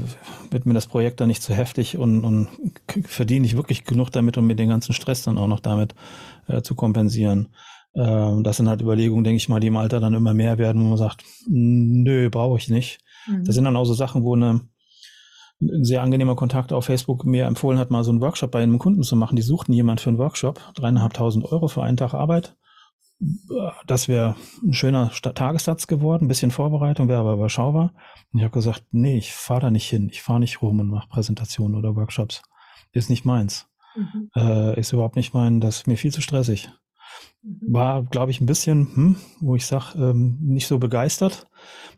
[0.50, 2.48] wird mir das Projekt dann nicht zu heftig und, und
[3.06, 5.94] verdiene ich wirklich genug damit, um mir den ganzen Stress dann auch noch damit
[6.48, 7.50] äh, zu kompensieren?
[7.94, 10.82] Äh, das sind halt Überlegungen, denke ich mal, die im Alter dann immer mehr werden,
[10.82, 13.00] wo man sagt, nö, brauche ich nicht.
[13.28, 13.44] Mhm.
[13.44, 14.62] Das sind dann auch so Sachen, wo eine
[15.62, 18.80] ein sehr angenehmer Kontakt auf Facebook mir empfohlen hat, mal so einen Workshop bei einem
[18.80, 19.36] Kunden zu machen.
[19.36, 22.56] Die suchten jemand für einen Workshop, dreieinhalbtausend Euro für einen Tag Arbeit.
[23.86, 27.94] Das wäre ein schöner Tagessatz geworden, ein bisschen Vorbereitung wäre aber überschaubar.
[28.32, 30.88] Und ich habe gesagt, nee, ich fahre da nicht hin, ich fahre nicht rum und
[30.88, 32.42] mache Präsentationen oder Workshops.
[32.92, 33.68] Ist nicht meins.
[33.96, 34.30] Mhm.
[34.36, 36.70] Äh, ist überhaupt nicht mein, das ist mir viel zu stressig.
[37.44, 37.74] Mhm.
[37.74, 41.48] War, glaube ich, ein bisschen, hm, wo ich sage, ähm, nicht so begeistert,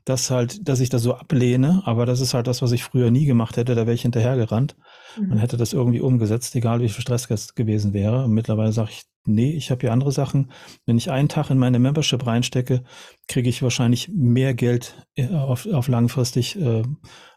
[0.05, 3.11] dass halt, dass ich das so ablehne, aber das ist halt das, was ich früher
[3.11, 4.75] nie gemacht hätte, da wäre ich hinterhergerannt
[5.17, 5.31] mhm.
[5.31, 8.25] und hätte das irgendwie umgesetzt, egal wie viel Stress es gewesen wäre.
[8.25, 10.51] Und mittlerweile sage ich, nee, ich habe hier andere Sachen.
[10.85, 12.83] Wenn ich einen Tag in meine Membership reinstecke,
[13.27, 16.83] kriege ich wahrscheinlich mehr Geld äh, auf, auf langfristig äh,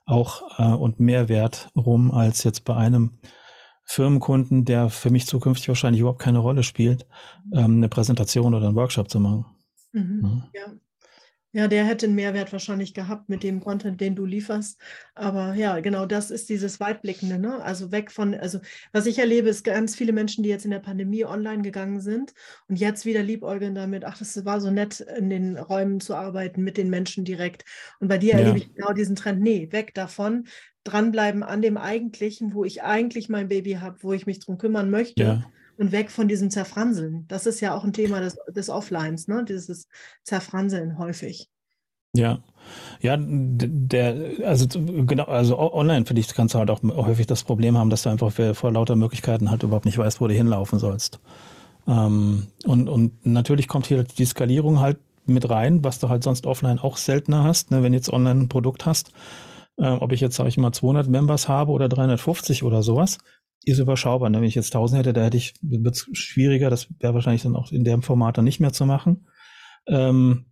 [0.05, 3.19] auch äh, und mehr Wert rum als jetzt bei einem
[3.87, 7.07] Firmenkunden, der für mich zukünftig wahrscheinlich überhaupt keine Rolle spielt,
[7.53, 9.47] ähm, eine Präsentation oder einen Workshop zu machen.
[9.93, 10.43] Mhm.
[10.53, 10.73] Ja.
[11.57, 14.79] Ja, der hätte einen Mehrwert wahrscheinlich gehabt mit dem Content, den du lieferst.
[15.15, 17.39] Aber ja, genau das ist dieses Weitblickende.
[17.39, 17.63] Ne?
[17.63, 18.61] Also weg von, also
[18.93, 22.35] was ich erlebe, ist ganz viele Menschen, die jetzt in der Pandemie online gegangen sind
[22.69, 26.63] und jetzt wieder liebäugeln damit, ach, das war so nett, in den Räumen zu arbeiten,
[26.63, 27.65] mit den Menschen direkt.
[28.01, 28.41] Und bei dir ja.
[28.41, 30.49] erlebe ich genau diesen Trend, nee, weg davon,
[30.87, 34.91] dranbleiben an dem Eigentlichen, wo ich eigentlich mein Baby habe, wo ich mich drum kümmern
[34.91, 35.23] möchte.
[35.23, 35.45] Ja.
[35.79, 37.27] Und weg von diesem Zerfranseln.
[37.29, 39.45] Das ist ja auch ein Thema des, des Offlines, ne?
[39.45, 39.89] dieses
[40.23, 41.51] Zerfranseln häufig.
[42.17, 42.39] Ja,
[43.01, 44.67] ja, der, also
[45.07, 48.09] genau, also online finde ich, kannst du halt auch häufig das Problem haben, dass du
[48.09, 51.21] einfach vor lauter Möglichkeiten halt überhaupt nicht weißt, wo du hinlaufen sollst.
[51.87, 56.47] Ähm, und, und natürlich kommt hier die Skalierung halt mit rein, was du halt sonst
[56.47, 59.13] offline auch seltener hast, ne, wenn du jetzt online ein Produkt hast.
[59.79, 63.19] Äh, ob ich jetzt, sage ich mal, 200 Members habe oder 350 oder sowas,
[63.65, 64.31] ist überschaubar.
[64.31, 64.39] Ne?
[64.39, 66.71] Wenn ich jetzt 1000 hätte, da hätte ich, wird es schwieriger.
[66.71, 69.27] Das wäre wahrscheinlich dann auch in dem Format dann nicht mehr zu machen.
[69.87, 70.47] Ähm,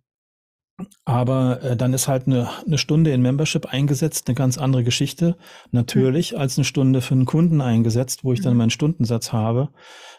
[1.05, 5.37] aber äh, dann ist halt eine, eine Stunde in Membership eingesetzt, eine ganz andere Geschichte,
[5.71, 6.39] natürlich, mhm.
[6.39, 8.59] als eine Stunde für einen Kunden eingesetzt, wo ich dann mhm.
[8.59, 9.69] meinen Stundensatz habe.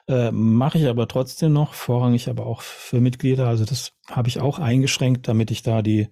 [0.09, 3.49] Äh, Mache ich aber trotzdem noch, vorrangig aber auch für Mitglieder.
[3.49, 6.09] Also das habe ich auch eingeschränkt, damit ich da die,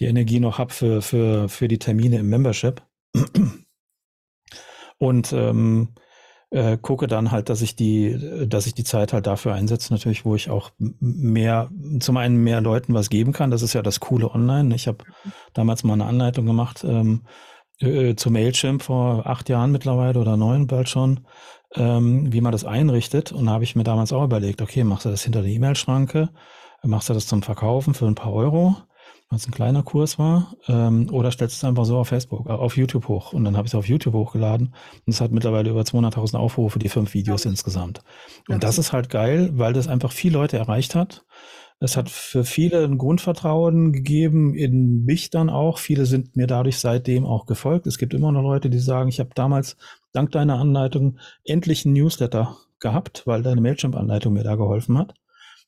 [0.00, 2.82] die Energie noch habe für, für, für die Termine im Membership.
[4.98, 5.94] Und ähm,
[6.50, 10.24] äh, gucke dann halt, dass ich die, dass ich die Zeit halt dafür einsetze, natürlich,
[10.24, 11.70] wo ich auch mehr,
[12.00, 13.50] zum einen mehr Leuten was geben kann.
[13.50, 14.74] Das ist ja das Coole online.
[14.74, 15.04] Ich habe
[15.54, 17.22] damals mal eine Anleitung gemacht ähm,
[17.78, 21.20] äh, zu Mailchimp vor acht Jahren mittlerweile oder neun bald schon,
[21.76, 23.32] ähm, wie man das einrichtet.
[23.32, 26.30] Und da habe ich mir damals auch überlegt, okay, machst du das hinter der E-Mail-Schranke,
[26.82, 28.76] machst du das zum Verkaufen für ein paar Euro
[29.30, 32.76] als ein kleiner Kurs war, ähm, oder stellst es einfach so auf Facebook, äh, auf
[32.76, 33.32] YouTube hoch.
[33.32, 34.74] Und dann habe ich es auf YouTube hochgeladen
[35.06, 37.50] und es hat mittlerweile über 200.000 Aufrufe, die fünf Videos ja.
[37.50, 38.02] insgesamt.
[38.48, 38.58] Und ja.
[38.58, 41.24] das ist halt geil, weil das einfach viele Leute erreicht hat.
[41.78, 45.78] Es hat für viele ein Grundvertrauen gegeben, in mich dann auch.
[45.78, 47.86] Viele sind mir dadurch seitdem auch gefolgt.
[47.86, 49.76] Es gibt immer noch Leute, die sagen, ich habe damals
[50.12, 55.14] dank deiner Anleitung endlich einen Newsletter gehabt, weil deine Mailchimp-Anleitung mir da geholfen hat.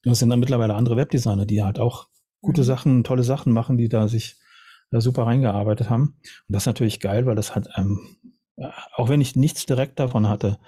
[0.05, 2.09] Und es sind dann mittlerweile andere Webdesigner, die halt auch
[2.43, 2.67] gute mhm.
[2.67, 4.37] Sachen, tolle Sachen machen, die da sich
[4.91, 6.19] da super reingearbeitet haben.
[6.49, 8.01] Und das ist natürlich geil, weil das halt, ähm,
[8.95, 10.59] auch wenn ich nichts direkt davon hatte,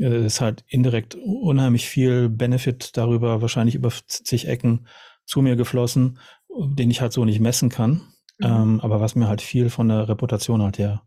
[0.00, 4.86] äh, ist halt indirekt unheimlich viel Benefit darüber, wahrscheinlich über zig Ecken
[5.26, 6.18] zu mir geflossen,
[6.48, 8.02] den ich halt so nicht messen kann.
[8.38, 8.46] Mhm.
[8.46, 11.02] Ähm, aber was mir halt viel von der Reputation halt her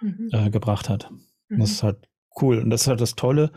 [0.00, 0.28] mhm.
[0.32, 1.10] äh, gebracht hat.
[1.48, 1.60] Mhm.
[1.60, 2.08] Das ist halt
[2.40, 2.60] cool.
[2.60, 3.50] Und das ist halt das Tolle,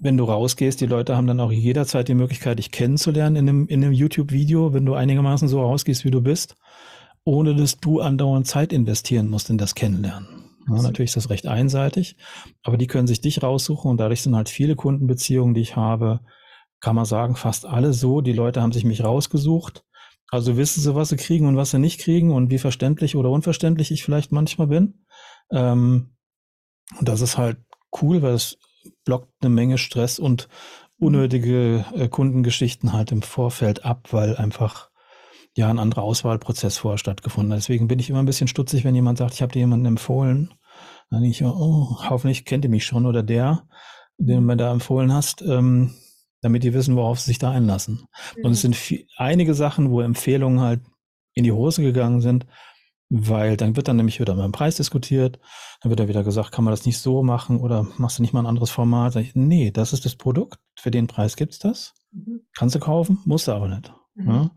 [0.00, 3.66] wenn du rausgehst, die Leute haben dann auch jederzeit die Möglichkeit, dich kennenzulernen in einem,
[3.66, 6.56] in einem YouTube-Video, wenn du einigermaßen so rausgehst, wie du bist,
[7.24, 10.28] ohne dass du andauernd Zeit investieren musst in das Kennenlernen.
[10.68, 12.16] Ja, natürlich ist das recht einseitig,
[12.62, 16.20] aber die können sich dich raussuchen und dadurch sind halt viele Kundenbeziehungen, die ich habe,
[16.80, 18.20] kann man sagen, fast alle so.
[18.20, 19.84] Die Leute haben sich mich rausgesucht.
[20.30, 23.30] Also wissen sie, was sie kriegen und was sie nicht kriegen und wie verständlich oder
[23.30, 25.04] unverständlich ich vielleicht manchmal bin.
[25.50, 26.14] Ähm,
[26.98, 27.58] und das ist halt
[28.00, 28.58] cool, weil es
[29.04, 30.48] blockt eine Menge Stress und
[30.98, 34.90] unnötige äh, Kundengeschichten halt im Vorfeld ab, weil einfach
[35.56, 37.58] ja ein anderer Auswahlprozess vorher stattgefunden hat.
[37.58, 40.54] Deswegen bin ich immer ein bisschen stutzig, wenn jemand sagt, ich habe dir jemanden empfohlen.
[41.10, 43.66] Dann denke ich, oh, hoffentlich kennt ihr mich schon oder der,
[44.18, 45.94] den du mir da empfohlen hast, ähm,
[46.40, 48.04] damit die wissen, worauf sie sich da einlassen.
[48.36, 48.44] Mhm.
[48.44, 50.80] Und es sind viel, einige Sachen, wo Empfehlungen halt
[51.34, 52.46] in die Hose gegangen sind,
[53.10, 55.40] weil dann wird dann nämlich wieder über den Preis diskutiert,
[55.82, 58.32] dann wird da wieder gesagt, kann man das nicht so machen oder machst du nicht
[58.32, 59.16] mal ein anderes Format?
[59.16, 61.94] Ich, nee, das ist das Produkt, für den Preis gibt's das.
[62.12, 62.42] Mhm.
[62.54, 63.92] Kannst du kaufen, musst du aber nicht.
[64.14, 64.50] Mhm.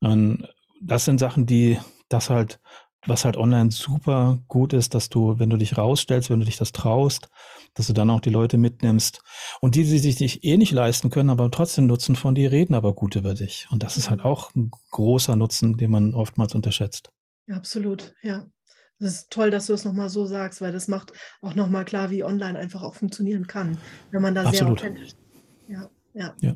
[0.00, 0.08] Ja?
[0.08, 0.44] Mhm.
[0.80, 1.78] das sind Sachen, die
[2.08, 2.60] das halt,
[3.06, 6.56] was halt online super gut ist, dass du, wenn du dich rausstellst, wenn du dich
[6.56, 7.28] das traust,
[7.74, 9.22] dass du dann auch die Leute mitnimmst.
[9.60, 12.74] Und die, die sich dich eh nicht leisten können, aber trotzdem nutzen von dir, reden
[12.74, 13.66] aber gut über dich.
[13.70, 14.26] Und das ist halt mhm.
[14.26, 17.12] auch ein großer Nutzen, den man oftmals unterschätzt.
[17.52, 18.46] Absolut, ja.
[18.98, 22.10] Das ist toll, dass du es nochmal so sagst, weil das macht auch nochmal klar,
[22.10, 23.78] wie online einfach auch funktionieren kann,
[24.12, 24.80] wenn man da Absolut.
[24.80, 25.12] sehr authentisch
[25.68, 26.34] Ja, ja.
[26.40, 26.54] ja.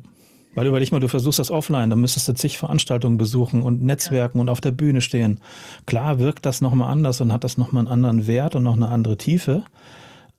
[0.55, 4.37] Weil überleg mal, du versuchst das offline, dann müsstest du zig Veranstaltungen besuchen und Netzwerken
[4.37, 4.41] ja.
[4.41, 5.41] und auf der Bühne stehen.
[5.85, 8.87] Klar wirkt das nochmal anders und hat das nochmal einen anderen Wert und noch eine
[8.87, 9.65] andere Tiefe.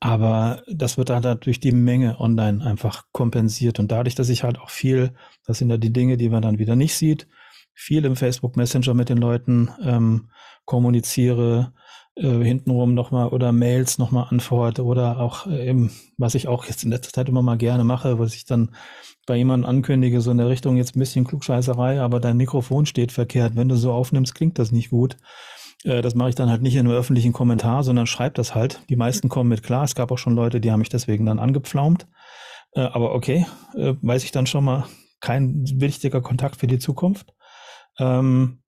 [0.00, 3.78] Aber das wird halt durch die Menge online einfach kompensiert.
[3.78, 5.12] Und dadurch, dass ich halt auch viel,
[5.46, 7.28] das sind ja die Dinge, die man dann wieder nicht sieht,
[7.80, 10.30] viel im Facebook Messenger mit den Leuten ähm,
[10.64, 11.72] kommuniziere,
[12.16, 16.90] äh, hintenrum nochmal oder Mails nochmal antworte oder auch äh, was ich auch jetzt in
[16.90, 18.74] letzter Zeit immer mal gerne mache, was ich dann
[19.28, 23.12] bei jemandem ankündige, so in der Richtung jetzt ein bisschen Klugscheißerei, aber dein Mikrofon steht
[23.12, 23.54] verkehrt.
[23.54, 25.16] Wenn du so aufnimmst, klingt das nicht gut.
[25.84, 28.80] Äh, das mache ich dann halt nicht in einem öffentlichen Kommentar, sondern schreib das halt.
[28.88, 29.84] Die meisten kommen mit klar.
[29.84, 32.08] Es gab auch schon Leute, die haben mich deswegen dann angepflaumt.
[32.72, 34.84] Äh, aber okay, äh, weiß ich dann schon mal,
[35.20, 37.32] kein wichtiger Kontakt für die Zukunft.
[37.98, 38.62] Ähm,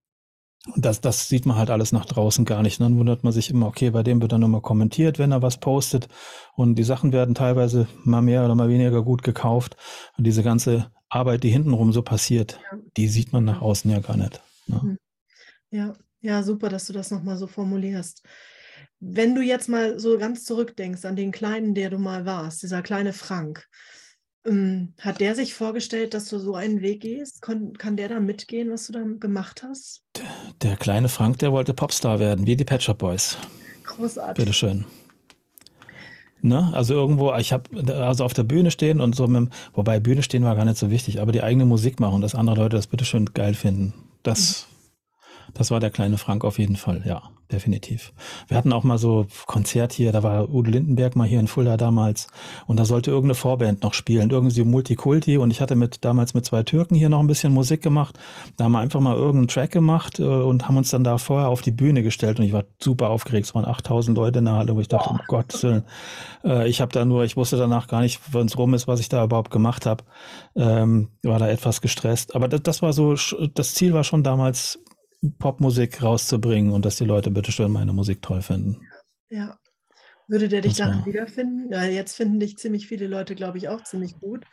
[0.76, 2.80] das, das sieht man halt alles nach draußen gar nicht.
[2.80, 5.58] Dann wundert man sich immer, okay, bei dem wird dann immer kommentiert, wenn er was
[5.58, 6.08] postet.
[6.54, 9.76] Und die Sachen werden teilweise mal mehr oder mal weniger gut gekauft.
[10.18, 12.78] Und diese ganze Arbeit, die hintenrum so passiert, ja.
[12.96, 14.42] die sieht man nach außen ja gar nicht.
[14.66, 14.98] Ne?
[15.70, 18.22] Ja, ja, super, dass du das nochmal so formulierst.
[18.98, 22.82] Wenn du jetzt mal so ganz zurückdenkst an den Kleinen, der du mal warst, dieser
[22.82, 23.66] kleine Frank,
[24.44, 27.42] hat der sich vorgestellt, dass du so einen Weg gehst?
[27.42, 30.02] Kon kann der da mitgehen, was du da gemacht hast?
[30.16, 30.24] Der,
[30.62, 33.36] der kleine Frank, der wollte Popstar werden, wie die Pet Shop Boys.
[33.84, 34.42] Großartig.
[34.42, 34.86] Bitteschön.
[36.42, 36.70] Ne?
[36.72, 37.64] Also irgendwo, ich habe
[37.94, 40.90] also auf der Bühne stehen und so mit, wobei Bühne stehen war gar nicht so
[40.90, 43.92] wichtig, aber die eigene Musik machen, dass andere Leute das bitteschön geil finden.
[44.22, 44.69] Das, mhm.
[45.54, 48.12] Das war der kleine Frank auf jeden Fall, ja definitiv.
[48.48, 51.76] Wir hatten auch mal so Konzert hier, da war Udo Lindenberg mal hier in Fulda
[51.76, 52.28] damals
[52.66, 56.44] und da sollte irgendeine Vorband noch spielen, irgendwie Multikulti und ich hatte mit damals mit
[56.44, 58.18] zwei Türken hier noch ein bisschen Musik gemacht.
[58.56, 61.48] Da haben wir einfach mal irgendeinen Track gemacht äh, und haben uns dann da vorher
[61.48, 63.46] auf die Bühne gestellt und ich war super aufgeregt.
[63.46, 65.14] Es waren 8000 Leute in der Halle, wo ich dachte, oh.
[65.14, 65.84] um Gottes Willen,
[66.44, 69.00] äh, ich habe da nur, ich wusste danach gar nicht, wenn es rum ist, was
[69.00, 70.04] ich da überhaupt gemacht habe.
[70.56, 72.34] Ähm, war da etwas gestresst.
[72.34, 73.14] Aber das, das war so,
[73.54, 74.78] das Ziel war schon damals
[75.38, 78.80] Popmusik rauszubringen und dass die Leute bitte schön meine Musik toll finden.
[79.28, 79.58] Ja.
[80.30, 81.72] Würde der dich darin wiederfinden?
[81.72, 84.44] Ja, jetzt finden dich ziemlich viele Leute, glaube ich, auch ziemlich gut.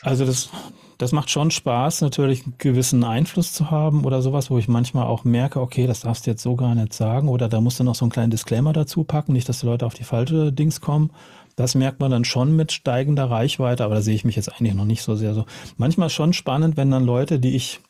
[0.00, 0.48] Also das,
[0.96, 5.04] das macht schon Spaß, natürlich einen gewissen Einfluss zu haben oder sowas, wo ich manchmal
[5.06, 7.84] auch merke, okay, das darfst du jetzt so gar nicht sagen oder da musst du
[7.84, 10.80] noch so einen kleinen Disclaimer dazu packen, nicht, dass die Leute auf die falsche Dings
[10.80, 11.12] kommen.
[11.54, 14.74] Das merkt man dann schon mit steigender Reichweite, aber da sehe ich mich jetzt eigentlich
[14.74, 15.44] noch nicht so sehr so.
[15.76, 17.80] Manchmal schon spannend, wenn dann Leute, die ich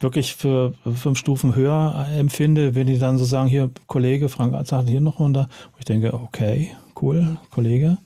[0.00, 4.88] wirklich für fünf Stufen höher empfinde, wenn die dann so sagen, hier, Kollege, Frank sagt
[4.88, 5.48] hier noch runter.
[5.72, 6.70] Und ich denke, okay,
[7.00, 7.98] cool, Kollege.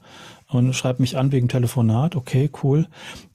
[0.48, 2.88] Und schreibt mich an wegen Telefonat, okay, cool.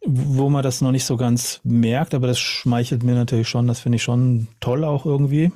[0.06, 3.80] Wo man das noch nicht so ganz merkt, aber das schmeichelt mir natürlich schon, das
[3.80, 5.52] finde ich schon toll auch irgendwie.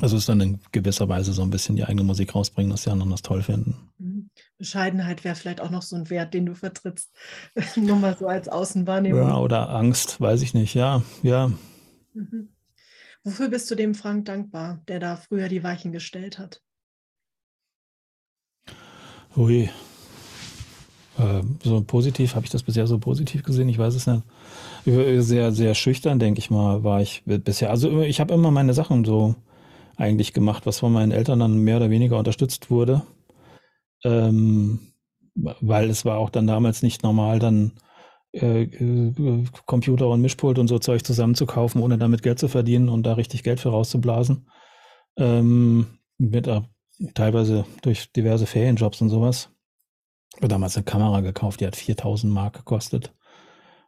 [0.00, 2.90] Also ist dann in gewisser Weise so ein bisschen die eigene Musik rausbringen, dass die
[2.90, 3.76] anderen das toll finden.
[3.98, 4.28] Mhm.
[4.58, 7.10] Bescheidenheit wäre vielleicht auch noch so ein Wert, den du vertrittst.
[7.76, 9.28] Nur mal so als Außenwahrnehmung.
[9.28, 10.74] Ja, oder Angst, weiß ich nicht.
[10.74, 11.50] Ja, ja.
[12.14, 12.48] Mhm.
[13.24, 16.62] Wofür bist du dem Frank dankbar, der da früher die Weichen gestellt hat?
[19.36, 19.68] Ui.
[21.18, 23.68] Äh, so positiv, habe ich das bisher so positiv gesehen?
[23.68, 24.22] Ich weiß es nicht.
[24.84, 27.70] Sehr, sehr schüchtern, denke ich mal, war ich bisher.
[27.70, 29.34] Also ich habe immer meine Sachen so
[29.96, 33.02] eigentlich gemacht, was von meinen Eltern dann mehr oder weniger unterstützt wurde.
[34.04, 34.92] Ähm,
[35.34, 37.78] weil es war auch dann damals nicht normal, dann äh, äh,
[39.66, 43.42] Computer und Mischpult und so Zeug zusammenzukaufen, ohne damit Geld zu verdienen und da richtig
[43.42, 44.48] Geld für rauszublasen.
[45.16, 45.86] Ähm,
[46.18, 46.62] mit äh,
[47.14, 49.50] teilweise durch diverse Ferienjobs und sowas.
[50.30, 53.12] Ich habe damals eine Kamera gekauft, die hat 4000 Mark gekostet.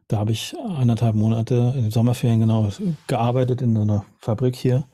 [0.07, 2.71] Da habe ich anderthalb Monate in den Sommerferien genau
[3.09, 4.85] gearbeitet in einer Fabrik hier.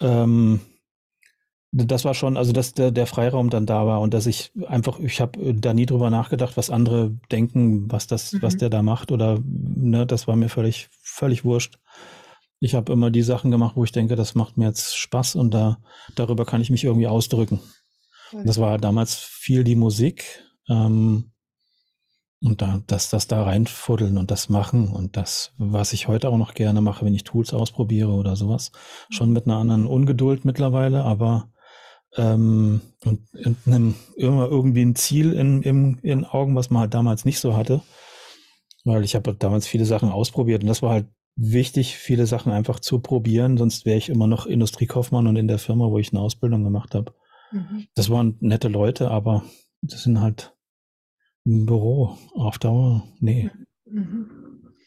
[0.00, 0.60] Ähm,
[1.84, 4.98] das war schon, also dass der, der Freiraum dann da war und dass ich einfach,
[4.98, 8.42] ich habe da nie drüber nachgedacht, was andere denken, was das, mhm.
[8.42, 11.78] was der da macht oder ne, das war mir völlig, völlig wurscht.
[12.60, 15.52] Ich habe immer die Sachen gemacht, wo ich denke, das macht mir jetzt Spaß und
[15.52, 15.78] da
[16.14, 17.60] darüber kann ich mich irgendwie ausdrücken.
[18.32, 18.46] Mhm.
[18.46, 21.32] Das war damals viel die Musik ähm,
[22.42, 26.38] und da, das, das da reinfuddeln und das machen und das, was ich heute auch
[26.38, 28.72] noch gerne mache, wenn ich Tools ausprobiere oder sowas,
[29.10, 31.50] schon mit einer anderen Ungeduld mittlerweile, aber
[32.16, 37.24] ähm, und, und einem, irgendwie ein Ziel in, in, in Augen, was man halt damals
[37.24, 37.82] nicht so hatte.
[38.84, 41.06] Weil ich habe damals viele Sachen ausprobiert und das war halt
[41.36, 45.58] wichtig, viele Sachen einfach zu probieren, sonst wäre ich immer noch Industriekaufmann und in der
[45.58, 47.12] Firma, wo ich eine Ausbildung gemacht habe.
[47.52, 47.86] Mhm.
[47.94, 49.44] Das waren nette Leute, aber
[49.82, 50.56] das sind halt
[51.44, 53.04] ein Büro auf Dauer.
[53.20, 53.50] Nee.
[53.84, 54.30] Mhm.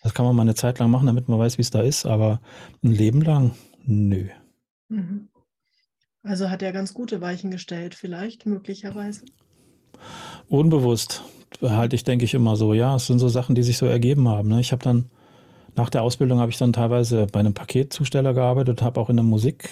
[0.01, 2.05] Das kann man mal eine Zeit lang machen, damit man weiß, wie es da ist,
[2.05, 2.41] aber
[2.84, 3.51] ein Leben lang,
[3.86, 4.27] nö.
[4.88, 5.30] Mhm.
[6.30, 9.21] Also hat er ganz gute Weichen gestellt, vielleicht, möglicherweise.
[10.47, 11.23] Unbewusst
[11.59, 12.75] halte ich, denke ich, immer so.
[12.75, 14.47] Ja, es sind so Sachen, die sich so ergeben haben.
[14.47, 14.59] Ne?
[14.59, 15.09] Ich habe dann,
[15.75, 19.27] nach der Ausbildung habe ich dann teilweise bei einem Paketzusteller gearbeitet, habe auch in einem
[19.27, 19.69] Musik,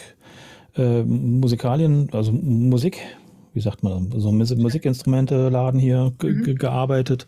[0.76, 3.04] äh, Musikalien, also Musik,
[3.54, 6.56] wie sagt man, so Musikinstrumente-Laden hier mhm.
[6.56, 7.28] gearbeitet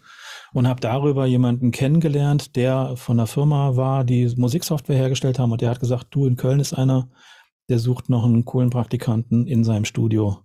[0.54, 5.62] und habe darüber jemanden kennengelernt, der von der Firma war, die Musiksoftware hergestellt haben und
[5.62, 7.10] der hat gesagt, du in Köln ist einer,
[7.70, 10.40] der sucht noch einen coolen Praktikanten in seinem Studio.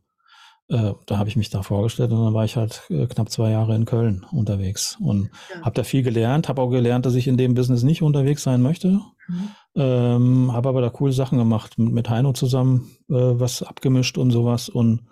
[0.69, 3.51] Äh, da habe ich mich da vorgestellt und dann war ich halt äh, knapp zwei
[3.51, 5.61] Jahre in Köln unterwegs und ja.
[5.63, 8.63] habe da viel gelernt, habe auch gelernt, dass ich in dem Business nicht unterwegs sein
[8.63, 9.01] möchte.
[9.29, 9.49] Mhm.
[9.77, 14.31] Ähm, habe aber da coole Sachen gemacht, mit, mit Heino zusammen äh, was abgemischt und
[14.31, 15.03] sowas und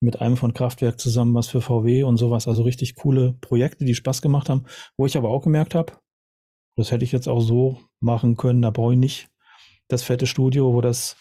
[0.00, 2.48] mit einem von Kraftwerk zusammen was für VW und sowas.
[2.48, 4.64] Also richtig coole Projekte, die Spaß gemacht haben,
[4.96, 5.92] wo ich aber auch gemerkt habe,
[6.76, 9.28] das hätte ich jetzt auch so machen können, da brauche ich nicht
[9.88, 11.16] das fette Studio, wo das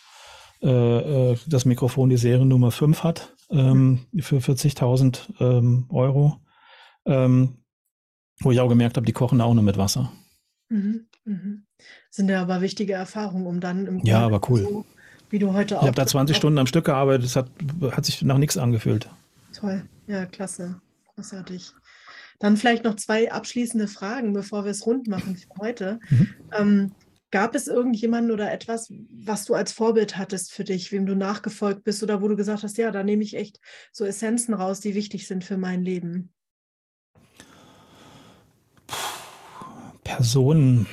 [0.64, 6.40] äh, äh, das Mikrofon die Seriennummer 5 hat ähm, für 40.000 ähm, Euro.
[7.06, 7.58] Ähm,
[8.40, 10.12] wo ich auch gemerkt habe, die kochen auch nur mit Wasser.
[10.70, 11.66] Mhm, mhm.
[12.10, 14.62] Sind ja aber wichtige Erfahrungen, um dann im ja, aber cool.
[14.62, 14.86] so
[15.30, 15.84] wie du heute auch.
[15.84, 17.50] Ich habe da 20 Stunden am Stück gearbeitet, es hat,
[17.92, 19.10] hat sich nach nichts angefühlt.
[19.54, 20.80] Toll, ja, klasse,
[21.16, 21.72] großartig.
[22.40, 26.00] Dann vielleicht noch zwei abschließende Fragen, bevor wir es rund machen für heute.
[26.10, 26.30] Mhm.
[26.58, 26.92] Ähm,
[27.34, 31.84] gab es irgendjemanden oder etwas, was du als Vorbild hattest für dich, wem du nachgefolgt
[31.84, 33.60] bist oder wo du gesagt hast, ja, da nehme ich echt
[33.92, 36.32] so Essenzen raus, die wichtig sind für mein Leben?
[40.04, 40.86] Personen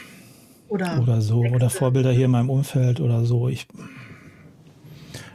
[0.68, 3.50] oder, oder so oder Vorbilder hier in meinem Umfeld oder so.
[3.50, 3.68] Ich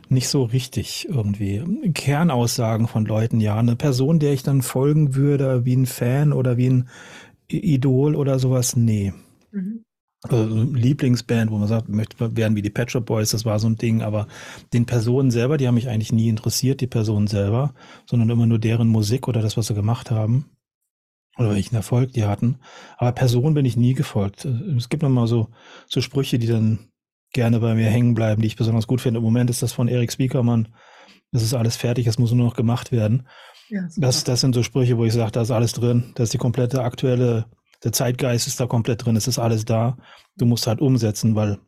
[0.10, 1.92] nicht so richtig irgendwie.
[1.94, 3.60] Kernaussagen von Leuten, ja.
[3.60, 6.90] Eine Person, der ich dann folgen würde, wie ein Fan oder wie ein
[7.48, 9.14] Idol oder sowas, nee.
[9.52, 9.85] Mhm.
[10.24, 13.68] Also Lieblingsband, wo man sagt, möchte werden wie die Pet Shop Boys, das war so
[13.68, 14.28] ein Ding, aber
[14.74, 17.76] den Personen selber, die haben mich eigentlich nie interessiert, die Personen selber,
[18.10, 20.46] sondern immer nur deren Musik oder das, was sie gemacht haben
[21.38, 22.58] oder welchen Erfolg die hatten.
[22.98, 24.46] Aber Personen bin ich nie gefolgt.
[24.46, 25.50] Es gibt nochmal so,
[25.88, 26.90] so Sprüche, die dann
[27.34, 29.18] gerne bei mir hängen bleiben, die ich besonders gut finde.
[29.18, 30.70] Im Moment ist das von Erik Spiekermann.
[31.32, 33.28] Das ist alles fertig, es muss nur noch gemacht werden.
[33.70, 36.14] Ja, das, das sind so Sprüche, wo ich sage, da ist alles drin.
[36.16, 37.46] Da ist die komplette aktuelle,
[37.86, 39.16] der Zeitgeist ist da komplett drin.
[39.16, 39.98] Es ist alles da.
[40.36, 41.60] Du musst halt umsetzen, weil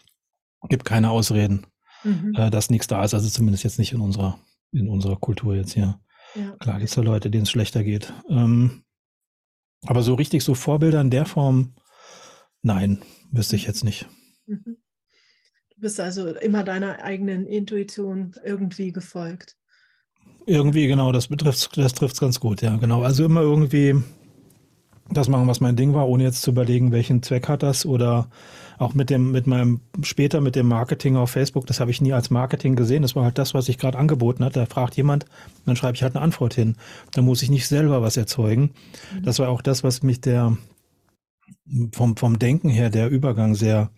[0.63, 1.68] es gibt keine Ausreden,
[2.03, 2.34] mhm.
[2.36, 3.13] äh, dass nichts da ist.
[3.13, 4.39] Also zumindest jetzt nicht in unserer,
[4.72, 6.01] in unserer Kultur jetzt hier.
[6.36, 6.55] Ja.
[6.57, 8.11] Klar gibt es da Leute, denen es schlechter geht.
[8.30, 8.84] Ähm,
[9.86, 11.76] aber so richtig so Vorbilder in der Form,
[12.63, 12.99] nein,
[13.32, 14.07] wüsste ich jetzt nicht.
[14.47, 14.78] Mhm.
[15.76, 19.55] Du bist also immer deiner eigenen Intuition irgendwie gefolgt.
[20.47, 23.03] Irgendwie, genau, das betrifft, das trifft es ganz gut, ja, genau.
[23.03, 24.01] Also immer irgendwie
[25.10, 28.30] das machen, was mein Ding war, ohne jetzt zu überlegen, welchen Zweck hat das oder
[28.78, 32.14] auch mit dem, mit meinem, später mit dem Marketing auf Facebook, das habe ich nie
[32.14, 33.01] als Marketing gesehen.
[33.01, 34.55] Das war halt das, was ich gerade angeboten hat.
[34.55, 35.26] Da fragt jemand,
[35.66, 36.76] dann schreibe ich halt eine Antwort hin.
[37.12, 38.74] Da muss ich nicht selber was erzeugen.
[39.16, 39.24] Mhm.
[39.24, 40.58] Das war auch das, was mich der,
[41.93, 43.89] vom, vom Denken her, der Übergang sehr,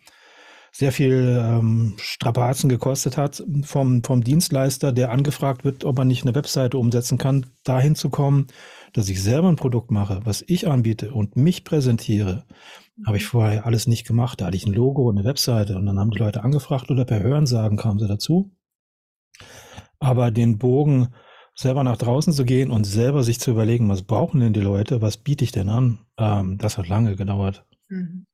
[0.71, 6.23] sehr viel ähm, Strapazen gekostet hat, vom, vom Dienstleister, der angefragt wird, ob er nicht
[6.23, 8.47] eine Webseite umsetzen kann, dahin zu kommen,
[8.93, 12.45] dass ich selber ein Produkt mache, was ich anbiete und mich präsentiere.
[13.05, 14.41] Habe ich vorher alles nicht gemacht.
[14.41, 17.05] Da hatte ich ein Logo und eine Webseite und dann haben die Leute angefragt oder
[17.05, 18.51] per Hörensagen kamen sie dazu.
[19.99, 21.09] Aber den Bogen
[21.55, 25.01] selber nach draußen zu gehen und selber sich zu überlegen, was brauchen denn die Leute,
[25.01, 27.65] was biete ich denn an, ähm, das hat lange gedauert.
[27.89, 28.25] Mhm.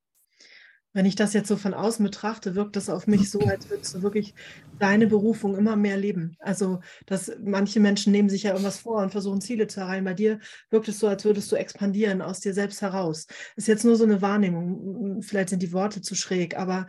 [0.95, 3.95] Wenn ich das jetzt so von außen betrachte, wirkt das auf mich so, als würdest
[3.95, 4.33] du wirklich
[4.79, 6.37] deine Berufung immer mehr leben.
[6.39, 10.05] Also, dass manche Menschen nehmen sich ja irgendwas vor und versuchen Ziele zu erreichen.
[10.05, 10.39] Bei dir
[10.69, 13.27] wirkt es so, als würdest du expandieren aus dir selbst heraus.
[13.57, 15.21] Ist jetzt nur so eine Wahrnehmung.
[15.21, 16.87] Vielleicht sind die Worte zu schräg, aber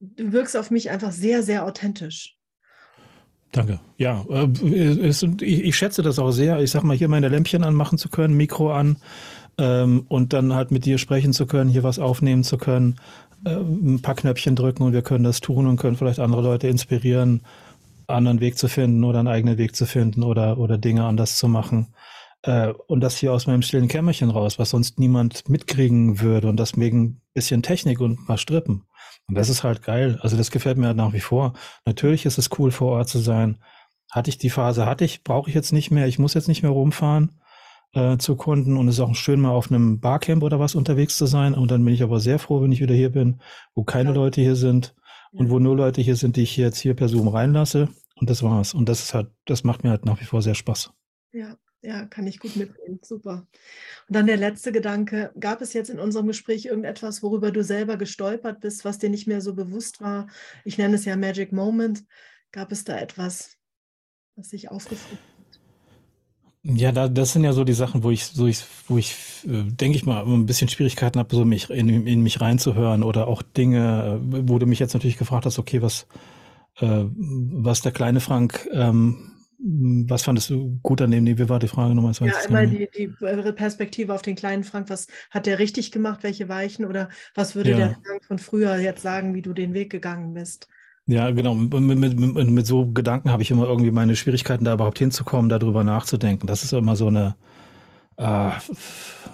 [0.00, 2.36] du wirkst auf mich einfach sehr, sehr authentisch.
[3.52, 3.80] Danke.
[3.96, 4.48] Ja, äh,
[5.40, 6.60] ich, schätze das auch sehr.
[6.60, 8.98] Ich sag mal, hier meine Lämpchen anmachen zu können, Mikro an
[9.56, 12.96] ähm, und dann halt mit dir sprechen zu können, hier was aufnehmen zu können
[13.44, 17.42] ein paar Knöpfchen drücken und wir können das tun und können vielleicht andere Leute inspirieren,
[18.06, 21.38] einen anderen Weg zu finden oder einen eigenen Weg zu finden oder, oder Dinge anders
[21.38, 21.94] zu machen.
[22.42, 26.58] Äh, und das hier aus meinem stillen Kämmerchen raus, was sonst niemand mitkriegen würde und
[26.58, 28.84] deswegen ein bisschen Technik und ein paar Strippen.
[29.28, 30.18] Und das ist halt geil.
[30.22, 31.54] Also das gefällt mir halt nach wie vor.
[31.86, 33.58] Natürlich ist es cool, vor Ort zu sein.
[34.10, 36.08] Hatte ich die Phase, hatte ich, brauche ich jetzt nicht mehr.
[36.08, 37.40] Ich muss jetzt nicht mehr rumfahren
[37.92, 41.16] äh, zu Kunden und es ist auch schön, mal auf einem Barcamp oder was unterwegs
[41.16, 41.54] zu sein.
[41.54, 43.40] Und dann bin ich aber sehr froh, wenn ich wieder hier bin,
[43.74, 44.14] wo keine ja.
[44.14, 44.94] Leute hier sind
[45.32, 47.88] und wo nur Leute hier sind, die ich jetzt hier per Zoom reinlasse.
[48.16, 48.74] Und das war's.
[48.74, 50.92] Und das ist halt, das macht mir halt nach wie vor sehr Spaß.
[51.32, 53.00] Ja, ja, kann ich gut mitnehmen.
[53.02, 53.46] Super.
[54.08, 55.32] Und dann der letzte Gedanke.
[55.40, 59.26] Gab es jetzt in unserem Gespräch irgendetwas, worüber du selber gestolpert bist, was dir nicht
[59.26, 60.28] mehr so bewusst war?
[60.64, 62.04] Ich nenne es ja Magic Moment.
[62.52, 63.56] Gab es da etwas,
[64.36, 65.29] was sich aufgefallen hat?
[66.62, 69.14] Ja, da, das sind ja so die Sachen, wo ich, so ich, wo ich,
[69.46, 73.28] äh, denke ich mal, ein bisschen Schwierigkeiten habe, so mich in, in mich reinzuhören oder
[73.28, 76.06] auch Dinge, äh, wo du mich jetzt natürlich gefragt hast, okay, was,
[76.76, 79.32] äh, was der kleine Frank, ähm,
[79.62, 81.26] was fandest du gut an dem?
[81.26, 82.12] Wie war die Frage nochmal?
[82.20, 84.88] Ja, einmal die, die Perspektive auf den kleinen Frank.
[84.88, 86.22] Was hat der richtig gemacht?
[86.22, 86.86] Welche Weichen?
[86.86, 87.76] Oder was würde ja.
[87.76, 90.68] der Frank von früher jetzt sagen, wie du den Weg gegangen bist?
[91.10, 91.54] Ja, genau.
[91.56, 95.82] Mit, mit, mit, so Gedanken habe ich immer irgendwie meine Schwierigkeiten, da überhaupt hinzukommen, darüber
[95.82, 96.46] nachzudenken.
[96.46, 97.34] Das ist immer so eine,
[98.16, 98.50] äh,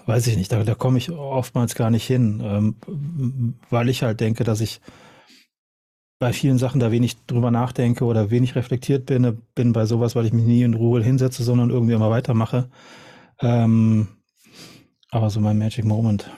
[0.07, 4.21] weiß ich nicht, da, da komme ich oftmals gar nicht hin, ähm, weil ich halt
[4.21, 4.81] denke, dass ich
[6.19, 10.25] bei vielen Sachen da wenig drüber nachdenke oder wenig reflektiert bin, bin bei sowas, weil
[10.25, 12.71] ich mich nie in Ruhe hinsetze, sondern irgendwie immer weitermache.
[13.41, 14.09] Ähm,
[15.11, 16.31] aber so mein Magic Moment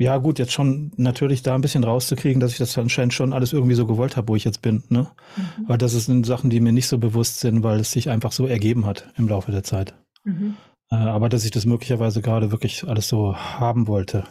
[0.00, 3.52] ja gut, jetzt schon natürlich da ein bisschen rauszukriegen, dass ich das anscheinend schon alles
[3.52, 4.82] irgendwie so gewollt habe, wo ich jetzt bin.
[4.88, 5.10] Ne?
[5.36, 5.68] Mhm.
[5.68, 8.46] Weil das sind Sachen, die mir nicht so bewusst sind, weil es sich einfach so
[8.46, 9.94] ergeben hat im Laufe der Zeit.
[10.24, 10.56] Mhm.
[10.90, 14.24] Äh, aber dass ich das möglicherweise gerade wirklich alles so haben wollte.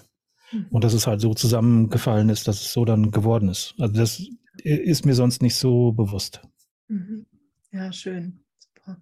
[0.51, 0.65] Mhm.
[0.72, 3.76] Und dass es halt so zusammengefallen ist, dass es so dann geworden ist.
[3.78, 4.24] Also das
[4.63, 6.41] ist mir sonst nicht so bewusst.
[6.88, 7.28] Mhm.
[7.72, 8.39] Ja, schön.
[8.57, 8.97] Super.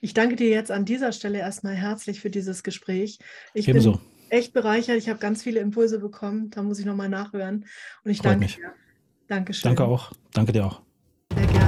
[0.00, 3.20] Ich danke dir jetzt an dieser Stelle erstmal herzlich für dieses Gespräch.
[3.54, 3.92] Ich Ebenso.
[3.92, 4.00] bin
[4.30, 4.96] echt bereichert.
[4.96, 6.50] Ich habe ganz viele Impulse bekommen.
[6.50, 7.66] Da muss ich nochmal nachhören.
[8.04, 8.56] Und ich Freut danke mich.
[8.56, 8.72] dir.
[9.28, 9.68] Dankeschön.
[9.68, 10.12] Danke auch.
[10.32, 10.82] Danke dir auch.
[11.34, 11.67] Sehr gerne.